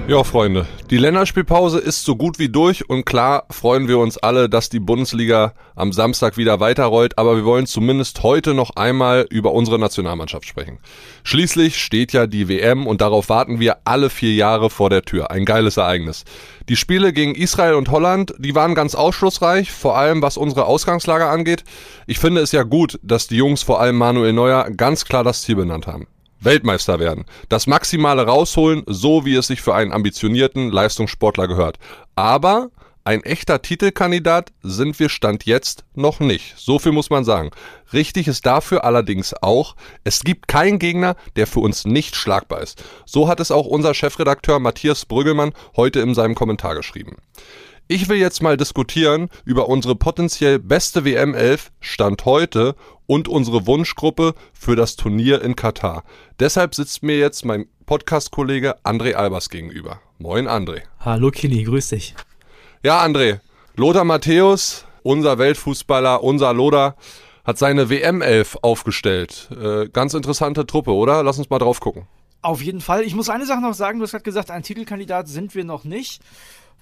Ja, 0.05 0.25
Freunde, 0.25 0.67
die 0.89 0.97
Länderspielpause 0.97 1.79
ist 1.79 2.03
so 2.03 2.17
gut 2.17 2.39
wie 2.39 2.49
durch 2.49 2.89
und 2.89 3.05
klar 3.05 3.45
freuen 3.51 3.87
wir 3.87 3.99
uns 3.99 4.17
alle, 4.17 4.49
dass 4.49 4.67
die 4.67 4.81
Bundesliga 4.81 5.53
am 5.77 5.93
Samstag 5.93 6.35
wieder 6.35 6.59
weiterrollt, 6.59 7.17
aber 7.17 7.37
wir 7.37 7.45
wollen 7.45 7.67
zumindest 7.67 8.21
heute 8.21 8.53
noch 8.53 8.75
einmal 8.75 9.25
über 9.29 9.53
unsere 9.53 9.79
Nationalmannschaft 9.79 10.45
sprechen. 10.45 10.79
Schließlich 11.23 11.81
steht 11.81 12.11
ja 12.11 12.27
die 12.27 12.49
WM 12.49 12.85
und 12.85 12.99
darauf 12.99 13.29
warten 13.29 13.61
wir 13.61 13.77
alle 13.85 14.09
vier 14.09 14.33
Jahre 14.33 14.69
vor 14.69 14.89
der 14.89 15.03
Tür. 15.03 15.31
Ein 15.31 15.45
geiles 15.45 15.77
Ereignis. 15.77 16.25
Die 16.67 16.75
Spiele 16.75 17.13
gegen 17.13 17.33
Israel 17.33 17.75
und 17.75 17.91
Holland, 17.91 18.33
die 18.39 18.55
waren 18.55 18.75
ganz 18.75 18.93
ausschlussreich, 18.93 19.71
vor 19.71 19.97
allem 19.97 20.21
was 20.21 20.35
unsere 20.35 20.65
Ausgangslage 20.65 21.27
angeht. 21.27 21.63
Ich 22.07 22.19
finde 22.19 22.41
es 22.41 22.51
ja 22.51 22.63
gut, 22.63 22.99
dass 23.03 23.27
die 23.27 23.37
Jungs, 23.37 23.63
vor 23.63 23.79
allem 23.79 23.95
Manuel 23.95 24.33
Neuer, 24.33 24.69
ganz 24.69 25.05
klar 25.05 25.23
das 25.23 25.43
Ziel 25.43 25.55
benannt 25.55 25.87
haben. 25.87 26.07
Weltmeister 26.43 26.99
werden. 26.99 27.25
Das 27.49 27.67
Maximale 27.67 28.25
rausholen, 28.25 28.83
so 28.87 29.25
wie 29.25 29.35
es 29.35 29.47
sich 29.47 29.61
für 29.61 29.75
einen 29.75 29.91
ambitionierten 29.91 30.71
Leistungssportler 30.71 31.47
gehört. 31.47 31.77
Aber 32.15 32.69
ein 33.05 33.21
echter 33.23 33.61
Titelkandidat 33.61 34.53
sind 34.61 34.97
wir 34.97 35.09
Stand 35.09 35.45
jetzt 35.45 35.83
noch 35.93 36.21
nicht. 36.21 36.53
So 36.57 36.79
viel 36.79 36.93
muss 36.93 37.09
man 37.09 37.25
sagen. 37.25 37.51
Richtig 37.91 38.29
ist 38.29 38.45
dafür 38.45 38.85
allerdings 38.85 39.33
auch, 39.41 39.75
es 40.05 40.21
gibt 40.21 40.47
keinen 40.47 40.79
Gegner, 40.79 41.17
der 41.35 41.45
für 41.45 41.59
uns 41.59 41.83
nicht 41.83 42.15
schlagbar 42.15 42.61
ist. 42.61 42.81
So 43.05 43.27
hat 43.27 43.41
es 43.41 43.51
auch 43.51 43.65
unser 43.65 43.93
Chefredakteur 43.93 44.59
Matthias 44.59 45.05
Brüggelmann 45.05 45.51
heute 45.75 45.99
in 45.99 46.15
seinem 46.15 46.33
Kommentar 46.33 46.75
geschrieben. 46.75 47.17
Ich 47.95 48.09
will 48.09 48.17
jetzt 48.17 48.41
mal 48.41 48.57
diskutieren 48.57 49.29
über 49.45 49.69
unsere 49.69 49.95
potenziell 49.95 50.57
beste 50.57 51.05
WM 51.05 51.35
11 51.35 51.71
Stand 51.79 52.25
heute 52.25 52.75
und 53.05 53.27
unsere 53.27 53.67
Wunschgruppe 53.67 54.33
für 54.51 54.75
das 54.75 54.95
Turnier 54.95 55.43
in 55.43 55.55
Katar. 55.55 56.03
Deshalb 56.39 56.73
sitzt 56.73 57.03
mir 57.03 57.19
jetzt 57.19 57.45
mein 57.45 57.67
Podcast-Kollege 57.85 58.83
André 58.83 59.13
Albers 59.13 59.51
gegenüber. 59.51 59.99
Moin 60.17 60.47
André. 60.47 60.81
Hallo 61.01 61.29
Kini, 61.29 61.61
grüß 61.65 61.89
dich. 61.89 62.15
Ja 62.81 63.05
André, 63.05 63.41
Lothar 63.75 64.05
Matthäus, 64.05 64.85
unser 65.03 65.37
Weltfußballer, 65.37 66.23
unser 66.23 66.51
Lothar, 66.51 66.95
hat 67.43 67.59
seine 67.59 67.91
WM-11 67.91 68.57
aufgestellt. 68.63 69.49
Äh, 69.51 69.87
ganz 69.89 70.15
interessante 70.15 70.65
Truppe, 70.65 70.93
oder? 70.93 71.21
Lass 71.21 71.37
uns 71.37 71.51
mal 71.51 71.59
drauf 71.59 71.79
gucken. 71.79 72.07
Auf 72.41 72.63
jeden 72.63 72.81
Fall. 72.81 73.03
Ich 73.03 73.13
muss 73.13 73.29
eine 73.29 73.45
Sache 73.45 73.61
noch 73.61 73.75
sagen, 73.75 73.99
du 73.99 74.03
hast 74.03 74.11
gerade 74.11 74.23
gesagt, 74.23 74.49
ein 74.49 74.63
Titelkandidat 74.63 75.27
sind 75.27 75.53
wir 75.53 75.63
noch 75.63 75.83
nicht 75.83 76.21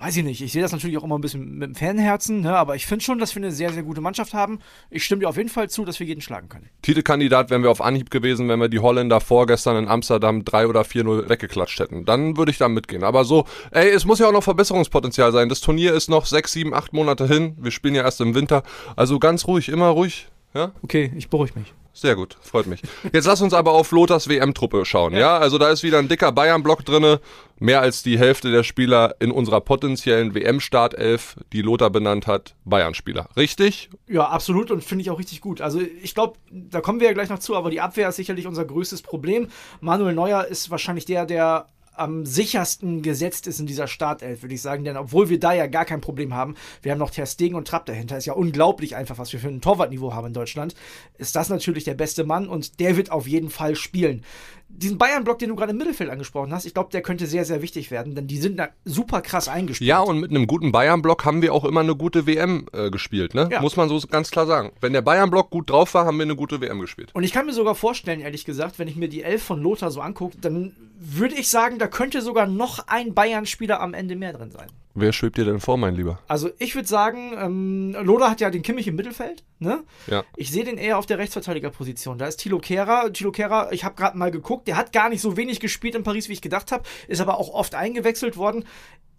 weiß 0.02 0.18
ich 0.18 0.24
nicht, 0.24 0.42
ich 0.42 0.52
sehe 0.52 0.62
das 0.62 0.72
natürlich 0.72 0.98
auch 0.98 1.04
immer 1.04 1.18
ein 1.18 1.22
bisschen 1.22 1.58
mit 1.58 1.70
dem 1.70 1.76
Fanherzen, 1.76 2.42
ne, 2.42 2.58
aber 2.58 2.76
ich 2.76 2.88
finde 2.88 3.06
schon, 3.06 3.20
dass 3.20 3.36
wir 3.36 3.42
eine 3.42 3.52
sehr, 3.52 3.72
sehr 3.72 3.84
gute 3.84 4.02
Mannschaft 4.02 4.34
haben. 4.34 4.60
Ich 4.90 5.04
stimme 5.04 5.22
dir 5.22 5.30
auf 5.30 5.38
jeden 5.38 5.50
Fall 5.50 5.70
zu, 5.70 5.86
dass 5.86 6.00
wir 6.00 6.08
jeden 6.08 6.22
schlagen 6.22 6.50
können. 6.50 6.70
Titelkandidat 6.82 7.52
wären 7.52 7.62
wir 7.62 7.70
auf 7.70 7.82
Anhieb 7.82 8.10
gewesen, 8.10 8.50
wenn 8.50 8.60
wir 8.60 8.68
die 8.68 8.80
Holländer 8.80 9.22
vorgestern 9.22 9.78
in 9.78 9.88
Amsterdam 9.88 10.44
3 10.44 10.68
oder 10.68 10.82
4-0 10.82 11.30
weggeklatscht 11.30 11.80
hätten. 11.80 12.06
Dann 12.06 12.36
würde 12.36 12.52
ich 12.52 12.58
da 12.58 12.68
mitgehen. 12.68 13.04
Aber 13.04 13.26
so, 13.26 13.46
ey, 13.70 13.90
es 13.90 14.06
muss 14.06 14.20
ja 14.20 14.28
auch 14.28 14.34
noch 14.34 14.44
Verbesserungspotenzial 14.44 15.32
sein. 15.32 15.50
Das 15.50 15.62
Turnier 15.62 15.94
ist 15.94 16.10
noch 16.10 16.26
6, 16.26 16.52
7, 16.52 16.74
8 16.74 16.94
Monate 16.94 17.28
hin. 17.28 17.56
Wir 17.60 17.72
spielen 17.72 17.94
ja 17.94 18.04
erst 18.04 18.22
im 18.22 18.34
Winter. 18.34 18.64
Also 18.96 19.20
ganz 19.20 19.46
ruhig, 19.46 19.70
immer 19.70 19.90
ruhig. 19.90 20.30
Ja? 20.54 20.72
Okay, 20.82 21.12
ich 21.16 21.30
beruhige 21.30 21.60
mich. 21.60 21.74
Sehr 21.94 22.16
gut, 22.16 22.38
freut 22.42 22.68
mich. 22.68 22.82
Jetzt 23.12 23.26
lass 23.26 23.42
uns 23.42 23.54
aber 23.54 23.74
auf 23.74 23.92
Lothars 23.92 24.30
WM-Truppe 24.30 24.86
schauen, 24.86 25.14
ja. 25.14 25.20
ja? 25.20 25.38
Also 25.38 25.58
da 25.58 25.70
ist 25.70 25.84
wieder 25.84 26.00
ein 26.00 26.08
dicker 26.08 26.32
Bayern-Block 26.32 26.86
drinne. 26.86 27.20
Mehr 27.60 27.82
als 27.82 28.02
die 28.02 28.18
Hälfte 28.18 28.50
der 28.50 28.64
Spieler 28.64 29.16
in 29.20 29.30
unserer 29.30 29.62
potenziellen 29.62 30.34
WM-Startelf, 30.34 31.36
die 31.54 31.62
Lothar 31.62 31.90
benannt 31.90 32.28
hat, 32.28 32.56
Bayern-Spieler. 32.66 33.30
Richtig? 33.36 33.90
Ja, 34.08 34.30
absolut 34.30 34.72
und 34.72 34.84
finde 34.84 35.04
ich 35.04 35.12
auch 35.12 35.20
richtig 35.20 35.42
gut. 35.42 35.62
Also 35.62 35.80
ich 35.80 36.16
glaube, 36.16 36.40
da 36.50 36.82
kommen 36.82 37.00
wir 37.02 37.08
ja 37.08 37.14
gleich 37.14 37.30
noch 37.30 37.40
zu, 37.40 37.56
aber 37.56 37.70
die 37.70 37.82
Abwehr 37.82 38.10
ist 38.10 38.16
sicherlich 38.16 38.48
unser 38.48 38.66
größtes 38.66 39.02
Problem. 39.02 39.50
Manuel 39.80 40.16
Neuer 40.16 40.46
ist 40.46 40.72
wahrscheinlich 40.72 41.06
der, 41.06 41.26
der 41.26 41.68
am 41.94 42.26
sichersten 42.26 43.02
gesetzt 43.02 43.48
ist 43.48 43.60
in 43.60 43.66
dieser 43.66 43.88
Startelf, 43.88 44.42
würde 44.42 44.56
ich 44.56 44.62
sagen. 44.62 44.84
Denn 44.84 44.98
obwohl 44.98 45.30
wir 45.30 45.40
da 45.40 45.54
ja 45.54 45.68
gar 45.68 45.86
kein 45.86 46.02
Problem 46.02 46.34
haben, 46.34 46.56
wir 46.82 46.92
haben 46.92 47.00
noch 47.00 47.12
Ter 47.12 47.26
Stegen 47.26 47.56
und 47.56 47.68
Trapp 47.68 47.86
dahinter. 47.86 48.18
Ist 48.18 48.26
ja 48.26 48.34
unglaublich 48.34 48.96
einfach, 48.96 49.18
was 49.18 49.32
wir 49.34 49.40
für 49.40 49.48
ein 49.48 49.62
Torwartniveau 49.62 50.14
haben 50.14 50.28
in 50.28 50.34
Deutschland. 50.34 50.76
Ist 51.18 51.36
das 51.36 51.50
natürlich 51.50 51.84
der 51.84 51.94
beste 51.96 52.24
Mann 52.24 52.48
und 52.48 52.80
der 52.80 52.98
wird 52.98 53.12
auf 53.12 53.28
jeden 53.28 53.50
Fall 53.50 53.76
spielen 53.76 54.24
diesen 54.78 54.98
Bayern-Block, 54.98 55.40
den 55.40 55.50
du 55.50 55.56
gerade 55.56 55.72
im 55.72 55.78
Mittelfeld 55.78 56.10
angesprochen 56.10 56.54
hast, 56.54 56.66
ich 56.66 56.74
glaube, 56.74 56.90
der 56.92 57.02
könnte 57.02 57.28
sehr, 57.28 57.46
sehr 57.46 57.62
wichtig 57.62 57.92
werden, 57.92 58.16
denn 58.16 58.28
die 58.28 58.38
sind 58.38 58.58
da 58.58 58.70
super 58.86 59.22
krass 59.22 59.48
eingespielt. 59.48 59.88
Ja, 59.88 60.00
und 60.00 60.20
mit 60.20 60.32
einem 60.32 60.48
guten 60.48 60.72
Bayern-Block 60.72 61.26
haben 61.26 61.42
wir 61.42 61.54
auch 61.54 61.66
immer 61.66 61.82
eine 61.82 61.96
gute 61.96 62.26
WM 62.26 62.66
äh, 62.74 62.90
gespielt, 62.90 63.34
ne? 63.34 63.50
Ja. 63.52 63.62
Muss 63.62 63.76
man 63.76 63.90
so 63.90 64.00
ganz 64.10 64.32
klar 64.32 64.46
sagen. 64.46 64.72
Wenn 64.82 64.94
der 64.94 65.02
Bayern-Block 65.02 65.50
gut 65.50 65.70
drauf 65.70 65.94
war, 65.94 66.06
haben 66.06 66.18
wir 66.18 66.24
eine 66.24 66.36
gute 66.36 66.62
WM 66.62 66.80
gespielt. 66.80 67.12
Und 67.14 67.24
ich 67.24 67.32
kann 67.32 67.46
mir 67.46 67.54
sogar 67.54 67.76
vorstellen, 67.76 68.22
ehrlich 68.22 68.46
gesagt, 68.46 68.80
wenn 68.80 68.88
ich 68.88 68.96
mir 68.96 69.10
die 69.10 69.24
Elf 69.24 69.44
von 69.44 69.62
Lothar 69.62 69.92
so 69.92 70.02
angucke, 70.02 70.38
dann 70.40 70.76
würde 71.00 71.36
ich 71.36 71.50
sagen, 71.50 71.80
da 71.80 71.88
könnte 71.88 72.22
sogar 72.22 72.48
noch 72.48 72.88
ein 72.88 73.14
Bayern-Spieler 73.14 73.80
am 73.82 73.94
Ende 73.94 74.16
mehr 74.16 74.34
drin 74.34 74.52
sein. 74.52 74.68
Wer 74.94 75.14
schwebt 75.14 75.38
dir 75.38 75.46
denn 75.46 75.60
vor, 75.60 75.78
mein 75.78 75.96
Lieber? 75.96 76.20
Also 76.28 76.50
ich 76.60 76.76
würde 76.76 76.88
sagen, 76.88 77.34
ähm, 77.38 77.96
Loda 78.04 78.30
hat 78.30 78.42
ja 78.42 78.50
den 78.50 78.62
Kimmich 78.62 78.88
im 78.88 78.96
Mittelfeld. 78.96 79.44
Ne? 79.60 79.84
Ja. 80.08 80.24
Ich 80.36 80.52
sehe 80.52 80.64
den 80.64 80.78
eher 80.78 80.98
auf 80.98 81.06
der 81.06 81.18
Rechtsverteidigerposition. 81.18 82.18
Da 82.18 82.28
ist 82.28 82.38
Thilo 82.38 82.60
Kehrer. 82.60 83.12
Thilo 83.14 83.32
Kehrer, 83.32 83.72
ich 83.72 83.86
habe 83.86 83.96
gerade 83.96 84.18
mal 84.18 84.32
geguckt, 84.32 84.68
der 84.68 84.76
hat 84.76 84.92
gar 84.92 85.10
nicht 85.10 85.22
so 85.22 85.38
wenig 85.38 85.60
gespielt 85.60 85.96
in 85.96 86.04
Paris, 86.04 86.28
wie 86.28 86.34
ich 86.34 86.42
gedacht 86.42 86.72
habe, 86.72 86.84
ist 87.08 87.22
aber 87.22 87.38
auch 87.38 87.50
oft 87.54 87.76
eingewechselt 87.76 88.38
worden 88.38 88.66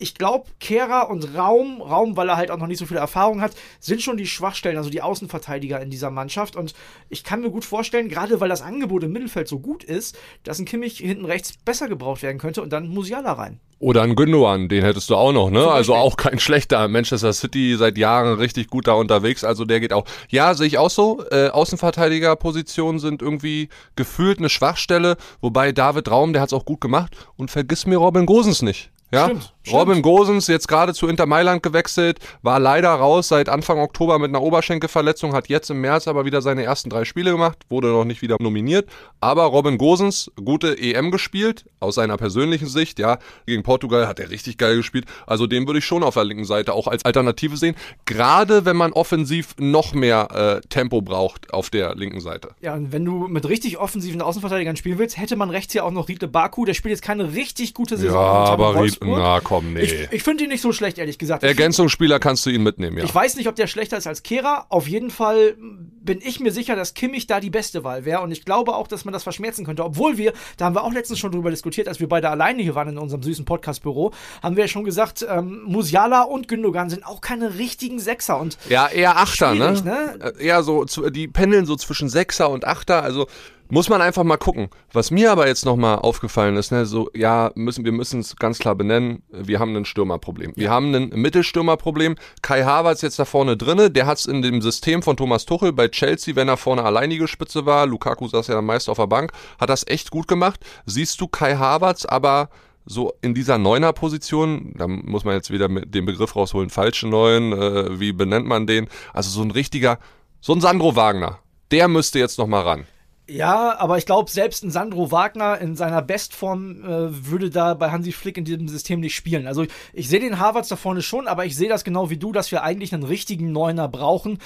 ich 0.02 0.16
glaube, 0.16 0.46
Kehrer 0.58 1.08
und 1.08 1.36
Raum, 1.36 1.80
Raum, 1.80 2.16
weil 2.16 2.28
er 2.28 2.36
halt 2.36 2.50
auch 2.50 2.58
noch 2.58 2.66
nicht 2.66 2.78
so 2.78 2.86
viel 2.86 2.96
Erfahrung 2.96 3.40
hat, 3.40 3.52
sind 3.78 4.02
schon 4.02 4.16
die 4.16 4.26
Schwachstellen, 4.26 4.76
also 4.76 4.90
die 4.90 5.00
Außenverteidiger 5.00 5.80
in 5.80 5.90
dieser 5.90 6.10
Mannschaft. 6.10 6.56
Und 6.56 6.74
ich 7.08 7.22
kann 7.22 7.40
mir 7.40 7.50
gut 7.50 7.64
vorstellen, 7.64 8.08
gerade 8.08 8.40
weil 8.40 8.48
das 8.48 8.62
Angebot 8.62 9.04
im 9.04 9.12
Mittelfeld 9.12 9.46
so 9.46 9.60
gut 9.60 9.84
ist, 9.84 10.18
dass 10.42 10.58
ein 10.58 10.64
Kimmich 10.64 10.98
hinten 10.98 11.24
rechts 11.24 11.56
besser 11.56 11.88
gebraucht 11.88 12.22
werden 12.22 12.38
könnte 12.38 12.62
und 12.62 12.72
dann 12.72 12.88
Musiala 12.88 13.32
rein. 13.32 13.60
Oder 13.78 14.02
ein 14.02 14.14
Gündogan, 14.14 14.68
den 14.68 14.84
hättest 14.84 15.10
du 15.10 15.16
auch 15.16 15.32
noch, 15.32 15.50
ne? 15.50 15.66
Also 15.68 15.94
auch 15.94 16.16
kein 16.16 16.38
schlechter. 16.38 16.86
Manchester 16.86 17.32
City 17.32 17.76
seit 17.76 17.98
Jahren 17.98 18.38
richtig 18.38 18.68
gut 18.68 18.86
da 18.86 18.92
unterwegs, 18.92 19.42
also 19.42 19.64
der 19.64 19.80
geht 19.80 19.92
auch. 19.92 20.04
Ja, 20.28 20.54
sehe 20.54 20.68
ich 20.68 20.78
auch 20.78 20.90
so. 20.90 21.24
Äh, 21.30 21.48
Außenverteidigerpositionen 21.48 23.00
sind 23.00 23.22
irgendwie 23.22 23.68
gefühlt 23.96 24.38
eine 24.38 24.50
Schwachstelle, 24.50 25.16
wobei 25.40 25.72
David 25.72 26.10
Raum, 26.10 26.32
der 26.32 26.42
hat 26.42 26.50
es 26.50 26.52
auch 26.52 26.64
gut 26.64 26.80
gemacht. 26.80 27.16
Und 27.36 27.50
vergiss 27.50 27.86
mir 27.86 27.96
Robin 27.96 28.24
Gosens 28.24 28.62
nicht. 28.62 28.92
Ja, 29.12 29.26
Stimmt, 29.26 29.52
Robin 29.70 30.02
Gosens 30.02 30.46
jetzt 30.48 30.66
gerade 30.66 30.92
zu 30.94 31.06
Inter 31.06 31.26
Mailand 31.26 31.62
gewechselt, 31.62 32.18
war 32.42 32.58
leider 32.58 32.90
raus 32.90 33.28
seit 33.28 33.48
Anfang 33.48 33.78
Oktober 33.78 34.18
mit 34.18 34.30
einer 34.30 34.42
Oberschenkelverletzung, 34.42 35.34
hat 35.34 35.48
jetzt 35.48 35.70
im 35.70 35.80
März 35.80 36.08
aber 36.08 36.24
wieder 36.24 36.42
seine 36.42 36.64
ersten 36.64 36.90
drei 36.90 37.04
Spiele 37.04 37.30
gemacht, 37.30 37.58
wurde 37.68 37.88
noch 37.88 38.04
nicht 38.04 38.22
wieder 38.22 38.36
nominiert. 38.40 38.88
Aber 39.20 39.44
Robin 39.44 39.78
Gosens, 39.78 40.32
gute 40.44 40.76
EM 40.78 41.10
gespielt, 41.10 41.64
aus 41.78 41.94
seiner 41.94 42.16
persönlichen 42.16 42.66
Sicht, 42.66 42.98
ja, 42.98 43.18
gegen 43.46 43.62
Portugal 43.62 44.08
hat 44.08 44.18
er 44.18 44.30
richtig 44.30 44.58
geil 44.58 44.76
gespielt. 44.76 45.04
Also 45.26 45.46
den 45.46 45.66
würde 45.66 45.78
ich 45.78 45.84
schon 45.84 46.02
auf 46.02 46.14
der 46.14 46.24
linken 46.24 46.44
Seite 46.44 46.72
auch 46.72 46.88
als 46.88 47.04
Alternative 47.04 47.56
sehen. 47.56 47.76
Gerade 48.04 48.64
wenn 48.64 48.76
man 48.76 48.92
offensiv 48.92 49.54
noch 49.58 49.94
mehr 49.94 50.60
äh, 50.62 50.68
Tempo 50.68 51.02
braucht 51.02 51.52
auf 51.52 51.70
der 51.70 51.94
linken 51.94 52.20
Seite. 52.20 52.50
Ja, 52.60 52.74
und 52.74 52.90
wenn 52.92 53.04
du 53.04 53.28
mit 53.28 53.48
richtig 53.48 53.78
offensiven 53.78 54.22
Außenverteidigern 54.22 54.76
spielen 54.76 54.98
willst, 54.98 55.18
hätte 55.18 55.36
man 55.36 55.50
rechts 55.50 55.72
hier 55.72 55.84
auch 55.84 55.90
noch 55.92 56.08
Riedle 56.08 56.28
Baku, 56.28 56.64
der 56.64 56.74
spielt 56.74 56.90
jetzt 56.90 57.02
keine 57.02 57.32
richtig 57.34 57.74
gute 57.74 57.96
Saison. 57.96 58.14
Ja, 58.14 58.44
aber 58.52 58.70
in 58.70 58.78
Ried, 58.78 59.00
Wolfsburg. 59.00 59.18
na 59.18 59.40
komm, 59.40 59.51
nee. 59.60 59.80
Ich, 59.80 60.08
ich 60.10 60.22
finde 60.22 60.44
ihn 60.44 60.50
nicht 60.50 60.62
so 60.62 60.72
schlecht, 60.72 60.98
ehrlich 60.98 61.18
gesagt. 61.18 61.42
Ergänzungsspieler 61.42 62.18
kannst 62.18 62.46
du 62.46 62.50
ihn 62.50 62.62
mitnehmen, 62.62 62.98
ja. 62.98 63.04
Ich 63.04 63.14
weiß 63.14 63.36
nicht, 63.36 63.48
ob 63.48 63.56
der 63.56 63.66
schlechter 63.66 63.96
ist 63.96 64.06
als 64.06 64.22
Kehra. 64.22 64.66
Auf 64.68 64.88
jeden 64.88 65.10
Fall 65.10 65.56
bin 65.58 66.20
ich 66.22 66.40
mir 66.40 66.52
sicher, 66.52 66.76
dass 66.76 66.94
Kimmich 66.94 67.26
da 67.26 67.40
die 67.40 67.50
beste 67.50 67.84
Wahl 67.84 68.04
wäre. 68.04 68.22
Und 68.22 68.30
ich 68.30 68.44
glaube 68.44 68.74
auch, 68.74 68.88
dass 68.88 69.04
man 69.04 69.12
das 69.12 69.22
verschmerzen 69.22 69.64
könnte. 69.64 69.84
Obwohl 69.84 70.16
wir, 70.18 70.32
da 70.56 70.64
haben 70.64 70.74
wir 70.74 70.84
auch 70.84 70.92
letztens 70.92 71.18
schon 71.18 71.32
drüber 71.32 71.50
diskutiert, 71.50 71.88
als 71.88 72.00
wir 72.00 72.08
beide 72.08 72.30
alleine 72.30 72.62
hier 72.62 72.74
waren 72.74 72.88
in 72.88 72.98
unserem 72.98 73.22
süßen 73.22 73.44
Podcast-Büro, 73.44 74.12
haben 74.42 74.56
wir 74.56 74.64
ja 74.64 74.68
schon 74.68 74.84
gesagt, 74.84 75.24
ähm, 75.28 75.62
Musiala 75.64 76.22
und 76.22 76.48
Gündogan 76.48 76.90
sind 76.90 77.06
auch 77.06 77.20
keine 77.20 77.58
richtigen 77.58 77.98
Sechser. 77.98 78.40
Und 78.40 78.58
Ja, 78.68 78.88
eher 78.88 79.16
Achter, 79.16 79.54
ne? 79.54 79.72
Ne? 79.84 80.18
Äh, 80.38 80.44
Eher 80.46 80.62
so, 80.62 80.84
die 80.84 81.28
pendeln 81.28 81.66
so 81.66 81.76
zwischen 81.76 82.08
Sechser 82.08 82.50
und 82.50 82.66
Achter, 82.66 83.02
also 83.02 83.26
muss 83.72 83.88
man 83.88 84.02
einfach 84.02 84.22
mal 84.22 84.36
gucken. 84.36 84.68
Was 84.92 85.10
mir 85.10 85.32
aber 85.32 85.46
jetzt 85.46 85.64
nochmal 85.64 85.96
aufgefallen 85.96 86.56
ist, 86.56 86.72
ne, 86.72 86.84
so, 86.84 87.08
ja, 87.14 87.50
müssen, 87.54 87.86
wir 87.86 87.92
müssen 87.92 88.20
es 88.20 88.36
ganz 88.36 88.58
klar 88.58 88.74
benennen, 88.74 89.22
wir 89.30 89.60
haben 89.60 89.74
ein 89.74 89.86
Stürmerproblem. 89.86 90.52
Wir 90.56 90.68
haben 90.68 90.94
ein 90.94 91.08
Mittelstürmerproblem. 91.08 92.16
Kai 92.42 92.64
Havertz 92.64 93.00
jetzt 93.00 93.18
da 93.18 93.24
vorne 93.24 93.56
drinne, 93.56 93.90
der 93.90 94.04
hat 94.04 94.18
es 94.18 94.26
in 94.26 94.42
dem 94.42 94.60
System 94.60 95.02
von 95.02 95.16
Thomas 95.16 95.46
Tuchel 95.46 95.72
bei 95.72 95.88
Chelsea, 95.88 96.36
wenn 96.36 96.48
er 96.48 96.58
vorne 96.58 96.84
alleinige 96.84 97.26
Spitze 97.26 97.64
war, 97.64 97.86
Lukaku 97.86 98.28
saß 98.28 98.48
ja 98.48 98.56
dann 98.56 98.66
meist 98.66 98.90
auf 98.90 98.98
der 98.98 99.06
Bank, 99.06 99.32
hat 99.58 99.70
das 99.70 99.86
echt 99.86 100.10
gut 100.10 100.28
gemacht. 100.28 100.60
Siehst 100.84 101.18
du 101.22 101.26
Kai 101.26 101.56
Havertz 101.56 102.04
aber 102.04 102.50
so 102.84 103.14
in 103.22 103.32
dieser 103.32 103.56
Neuner-Position, 103.56 104.74
da 104.76 104.86
muss 104.86 105.24
man 105.24 105.34
jetzt 105.34 105.50
wieder 105.50 105.70
mit 105.70 105.94
den 105.94 106.04
Begriff 106.04 106.36
rausholen, 106.36 106.68
falsche 106.68 107.08
Neun, 107.08 107.54
äh, 107.54 107.98
wie 107.98 108.12
benennt 108.12 108.46
man 108.46 108.66
den? 108.66 108.88
Also 109.14 109.30
so 109.30 109.40
ein 109.40 109.50
richtiger, 109.50 109.98
so 110.42 110.52
ein 110.52 110.60
Sandro 110.60 110.94
Wagner, 110.94 111.38
der 111.70 111.88
müsste 111.88 112.18
jetzt 112.18 112.38
nochmal 112.38 112.64
ran. 112.64 112.84
Ja, 113.28 113.78
aber 113.78 113.98
ich 113.98 114.06
glaube, 114.06 114.30
selbst 114.30 114.64
ein 114.64 114.70
Sandro 114.70 115.10
Wagner 115.10 115.58
in 115.58 115.76
seiner 115.76 116.02
Bestform 116.02 116.82
äh, 116.84 117.26
würde 117.28 117.50
da 117.50 117.74
bei 117.74 117.90
Hansi 117.90 118.12
Flick 118.12 118.36
in 118.36 118.44
diesem 118.44 118.68
System 118.68 119.00
nicht 119.00 119.14
spielen. 119.14 119.46
Also 119.46 119.64
ich 119.92 120.08
sehe 120.08 120.20
den 120.20 120.38
Harvards 120.38 120.68
da 120.68 120.76
vorne 120.76 121.02
schon, 121.02 121.28
aber 121.28 121.46
ich 121.46 121.56
sehe 121.56 121.68
das 121.68 121.84
genau 121.84 122.10
wie 122.10 122.16
du, 122.16 122.32
dass 122.32 122.50
wir 122.50 122.62
eigentlich 122.62 122.92
einen 122.92 123.04
richtigen 123.04 123.52
Neuner 123.52 123.88
brauchen. 123.88 124.38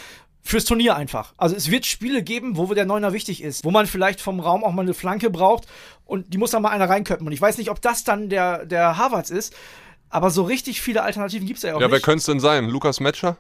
Fürs 0.43 0.65
Turnier 0.65 0.95
einfach. 0.95 1.33
Also 1.37 1.57
es 1.57 1.73
wird 1.73 1.87
Spiele 1.87 2.23
geben, 2.23 2.57
wo 2.57 2.73
der 2.73 2.87
Neuner 2.87 3.13
wichtig 3.13 3.43
ist, 3.43 3.65
wo 3.65 3.73
man 3.73 3.89
vielleicht 3.89 4.21
vom 4.21 4.39
Raum 4.39 4.63
auch 4.63 4.71
mal 4.73 4.83
eine 4.83 4.95
Flanke 4.95 5.29
braucht 5.29 5.67
und 6.05 6.33
die 6.33 6.39
muss 6.39 6.53
dann 6.53 6.63
mal 6.63 6.69
einer 6.71 6.89
reinköppen. 6.89 7.27
Und 7.27 7.33
ich 7.33 7.41
weiß 7.41 7.59
nicht, 7.59 7.69
ob 7.71 7.83
das 7.83 8.05
dann 8.05 8.29
der, 8.29 8.65
der 8.65 8.97
Harvards 8.97 9.31
ist, 9.31 9.57
aber 10.09 10.31
so 10.31 10.45
richtig 10.45 10.81
viele 10.83 11.03
Alternativen 11.03 11.49
gibt 11.49 11.57
es 11.57 11.65
ja 11.65 11.75
auch 11.75 11.81
Ja, 11.81 11.89
wer 11.89 11.97
nicht. 11.97 12.05
könnte 12.05 12.19
es 12.19 12.27
denn 12.27 12.39
sein? 12.39 12.69
Lukas 12.69 13.01
Metscher? 13.01 13.37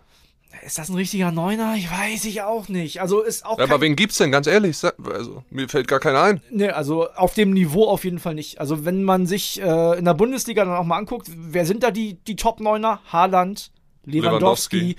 Ist 0.65 0.79
das 0.79 0.89
ein 0.89 0.97
richtiger 0.97 1.33
Neuner? 1.33 1.75
Ich 1.77 1.91
weiß 1.91 2.25
ich 2.25 2.43
auch 2.43 2.69
nicht. 2.69 3.01
Also 3.01 3.23
ist 3.23 3.45
auch 3.45 3.59
Ja, 3.59 3.65
aber 3.65 3.81
wen 3.81 3.95
gibt's 3.95 4.19
denn? 4.19 4.33
Ganz 4.33 4.47
ehrlich, 4.47 4.77
also, 5.05 5.45
mir 5.51 5.69
fällt 5.69 5.87
gar 5.87 6.01
keiner 6.01 6.23
ein. 6.23 6.41
Nee, 6.51 6.71
also 6.71 7.09
auf 7.11 7.35
dem 7.35 7.51
Niveau 7.53 7.87
auf 7.89 8.05
jeden 8.05 8.19
Fall 8.19 8.35
nicht. 8.35 8.61
Also 8.61 8.85
wenn 8.85 9.05
man 9.05 9.27
sich 9.27 9.61
äh, 9.61 9.99
in 9.99 10.05
der 10.05 10.15
Bundesliga 10.15 10.65
dann 10.65 10.75
auch 10.75 10.85
mal 10.85 10.97
anguckt, 10.97 11.29
wer 11.35 11.67
sind 11.67 11.83
da 11.83 11.91
die, 11.91 12.15
die 12.15 12.37
Top-Neuner? 12.37 13.01
Haaland, 13.13 13.71
Lewandowski, 14.05 14.77
Lewandowski. 14.77 14.97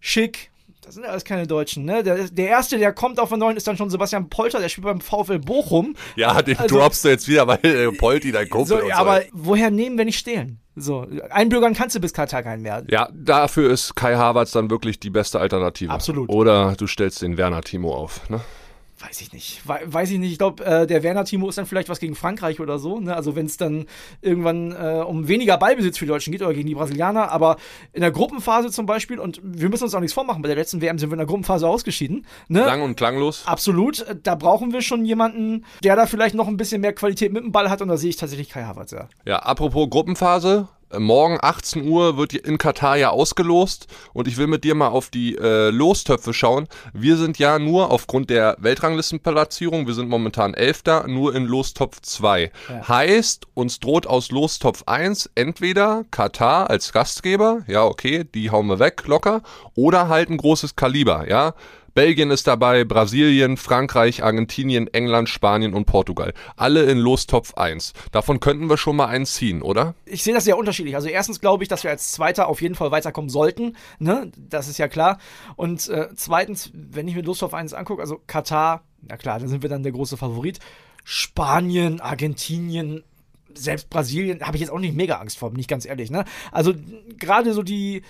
Schick. 0.00 0.50
Das 0.84 0.94
sind 0.94 1.04
ja 1.04 1.10
alles 1.10 1.24
keine 1.24 1.46
Deutschen, 1.46 1.84
ne? 1.84 2.02
Der, 2.02 2.28
der 2.28 2.48
erste, 2.48 2.78
der 2.78 2.92
kommt 2.92 3.18
auf 3.18 3.30
der 3.30 3.38
Neuen, 3.38 3.56
ist 3.56 3.66
dann 3.66 3.76
schon 3.76 3.90
Sebastian 3.90 4.28
Polter, 4.28 4.60
der 4.60 4.68
spielt 4.68 4.84
beim 4.84 5.00
VfL 5.00 5.38
Bochum. 5.38 5.94
Ja, 6.16 6.42
den 6.42 6.58
Also- 6.58 6.76
droppst 6.78 7.04
du 7.04 7.08
jetzt 7.08 7.26
wieder, 7.28 7.46
weil 7.46 7.58
äh, 7.64 7.90
Polti 7.92 8.32
dein 8.32 8.48
Kumpel 8.48 8.80
So, 8.80 8.86
ja, 8.88 8.96
so. 8.96 9.00
aber 9.02 9.22
woher 9.32 9.70
nehmen, 9.70 9.96
wenn 9.98 10.06
nicht 10.06 10.18
stehlen? 10.18 10.60
So, 10.76 11.06
einbürgern 11.30 11.72
kannst 11.72 11.94
du 11.94 12.00
bis 12.00 12.12
Katar 12.12 12.42
keinen 12.42 12.62
mehr. 12.62 12.82
Ja, 12.90 13.08
dafür 13.14 13.70
ist 13.70 13.94
Kai 13.94 14.16
Havertz 14.16 14.50
dann 14.50 14.70
wirklich 14.70 14.98
die 14.98 15.10
beste 15.10 15.38
Alternative. 15.38 15.90
Absolut. 15.92 16.28
Oder 16.28 16.74
du 16.76 16.86
stellst 16.88 17.22
den 17.22 17.36
Werner 17.36 17.62
Timo 17.62 17.94
auf. 17.94 18.28
Ne? 18.28 18.40
Weiß 19.06 19.20
ich 19.20 19.32
nicht. 19.32 19.60
We 19.68 19.80
weiß 19.84 20.10
ich 20.10 20.18
nicht. 20.18 20.32
Ich 20.32 20.38
glaube, 20.38 20.64
äh, 20.64 20.86
der 20.86 21.02
Werner-Timo 21.02 21.48
ist 21.48 21.58
dann 21.58 21.66
vielleicht 21.66 21.88
was 21.88 21.98
gegen 22.00 22.14
Frankreich 22.14 22.60
oder 22.60 22.78
so. 22.78 23.00
Ne? 23.00 23.14
Also 23.14 23.36
wenn 23.36 23.46
es 23.46 23.56
dann 23.56 23.86
irgendwann 24.22 24.72
äh, 24.72 25.02
um 25.02 25.28
weniger 25.28 25.58
Ballbesitz 25.58 25.98
für 25.98 26.06
die 26.06 26.10
Deutschen 26.10 26.32
geht 26.32 26.40
oder 26.42 26.54
gegen 26.54 26.66
die 26.68 26.74
Brasilianer. 26.74 27.30
Aber 27.30 27.56
in 27.92 28.00
der 28.00 28.10
Gruppenphase 28.10 28.70
zum 28.70 28.86
Beispiel, 28.86 29.18
und 29.18 29.40
wir 29.42 29.68
müssen 29.68 29.84
uns 29.84 29.94
auch 29.94 30.00
nichts 30.00 30.14
vormachen, 30.14 30.42
bei 30.42 30.48
der 30.48 30.56
letzten 30.56 30.80
WM 30.80 30.98
sind 30.98 31.10
wir 31.10 31.14
in 31.14 31.18
der 31.18 31.26
Gruppenphase 31.26 31.68
ausgeschieden. 31.68 32.24
Ne? 32.48 32.60
Lang 32.60 32.82
und 32.82 32.96
klanglos. 32.96 33.42
Absolut. 33.46 34.00
Äh, 34.00 34.16
Da 34.22 34.36
brauchen 34.36 34.72
wir 34.72 34.80
schon 34.80 35.04
jemanden, 35.04 35.64
der 35.82 35.96
da 35.96 36.06
vielleicht 36.06 36.34
noch 36.34 36.48
ein 36.48 36.56
bisschen 36.56 36.80
mehr 36.80 36.94
Qualität 36.94 37.32
mit 37.32 37.42
dem 37.44 37.52
Ball 37.52 37.68
hat. 37.68 37.82
Und 37.82 37.88
da 37.88 37.96
sehe 37.96 38.10
ich 38.10 38.16
tatsächlich 38.16 38.48
Kai 38.48 38.62
Havertz, 38.64 38.92
ja. 38.92 39.08
Ja, 39.26 39.38
apropos 39.40 39.90
Gruppenphase. 39.90 40.68
Äh, 40.94 41.00
Morgen 41.00 41.38
18 41.40 41.88
Uhr 41.88 42.16
wird 42.16 42.34
in 42.34 42.58
Katar 42.58 42.96
ja 42.96 43.10
ausgelost 43.10 43.86
und 44.12 44.28
ich 44.28 44.36
will 44.36 44.46
mit 44.46 44.64
dir 44.64 44.74
mal 44.74 44.88
auf 44.88 45.10
die 45.10 45.36
äh, 45.36 45.70
Lostöpfe 45.70 46.32
schauen. 46.32 46.68
Wir 46.92 47.16
sind 47.16 47.38
ja 47.38 47.58
nur 47.58 47.90
aufgrund 47.90 48.30
der 48.30 48.56
Weltranglistenplatzierung, 48.58 49.86
wir 49.86 49.94
sind 49.94 50.08
momentan 50.08 50.54
Elfter, 50.54 51.06
nur 51.08 51.34
in 51.34 51.44
Lostopf 51.44 52.00
2. 52.00 52.50
Heißt, 52.88 53.46
uns 53.54 53.80
droht 53.80 54.06
aus 54.06 54.30
Lostopf 54.30 54.84
1 54.86 55.30
entweder 55.34 56.04
Katar 56.10 56.70
als 56.70 56.92
Gastgeber, 56.92 57.62
ja 57.66 57.84
okay, 57.84 58.24
die 58.24 58.50
hauen 58.50 58.66
wir 58.66 58.78
weg 58.78 59.04
locker, 59.06 59.42
oder 59.74 60.08
halt 60.08 60.30
ein 60.30 60.36
großes 60.36 60.76
Kaliber, 60.76 61.28
ja. 61.28 61.54
Belgien 61.94 62.30
ist 62.30 62.46
dabei, 62.46 62.84
Brasilien, 62.84 63.56
Frankreich, 63.56 64.22
Argentinien, 64.22 64.92
England, 64.92 65.28
Spanien 65.28 65.74
und 65.74 65.84
Portugal. 65.86 66.34
Alle 66.56 66.84
in 66.84 66.98
Lostopf 66.98 67.54
1. 67.54 67.92
Davon 68.12 68.40
könnten 68.40 68.68
wir 68.68 68.76
schon 68.76 68.96
mal 68.96 69.06
einen 69.06 69.26
ziehen, 69.26 69.62
oder? 69.62 69.94
ich 70.14 70.22
sehe 70.22 70.34
das 70.34 70.44
sehr 70.44 70.56
unterschiedlich. 70.56 70.94
Also 70.96 71.08
erstens 71.08 71.40
glaube 71.40 71.64
ich, 71.64 71.68
dass 71.68 71.84
wir 71.84 71.90
als 71.90 72.12
Zweiter 72.12 72.48
auf 72.48 72.62
jeden 72.62 72.74
Fall 72.74 72.90
weiterkommen 72.90 73.30
sollten. 73.30 73.76
Ne? 73.98 74.30
Das 74.36 74.68
ist 74.68 74.78
ja 74.78 74.88
klar. 74.88 75.18
Und 75.56 75.88
äh, 75.88 76.08
zweitens, 76.14 76.70
wenn 76.72 77.08
ich 77.08 77.14
mir 77.14 77.28
auf 77.28 77.54
eins 77.54 77.74
angucke, 77.74 78.00
also 78.00 78.20
Katar, 78.26 78.84
na 79.02 79.16
klar, 79.16 79.40
da 79.40 79.48
sind 79.48 79.62
wir 79.62 79.68
dann 79.68 79.82
der 79.82 79.92
große 79.92 80.16
Favorit. 80.16 80.60
Spanien, 81.04 82.00
Argentinien, 82.00 83.02
selbst 83.54 83.90
Brasilien, 83.90 84.40
habe 84.42 84.56
ich 84.56 84.62
jetzt 84.62 84.70
auch 84.70 84.78
nicht 84.78 84.94
mega 84.94 85.16
Angst 85.16 85.38
vor, 85.38 85.50
bin 85.50 85.60
ich 85.60 85.68
ganz 85.68 85.84
ehrlich. 85.84 86.10
Ne? 86.10 86.24
Also 86.52 86.74
gerade 87.18 87.52
so 87.52 87.62
die 87.62 88.02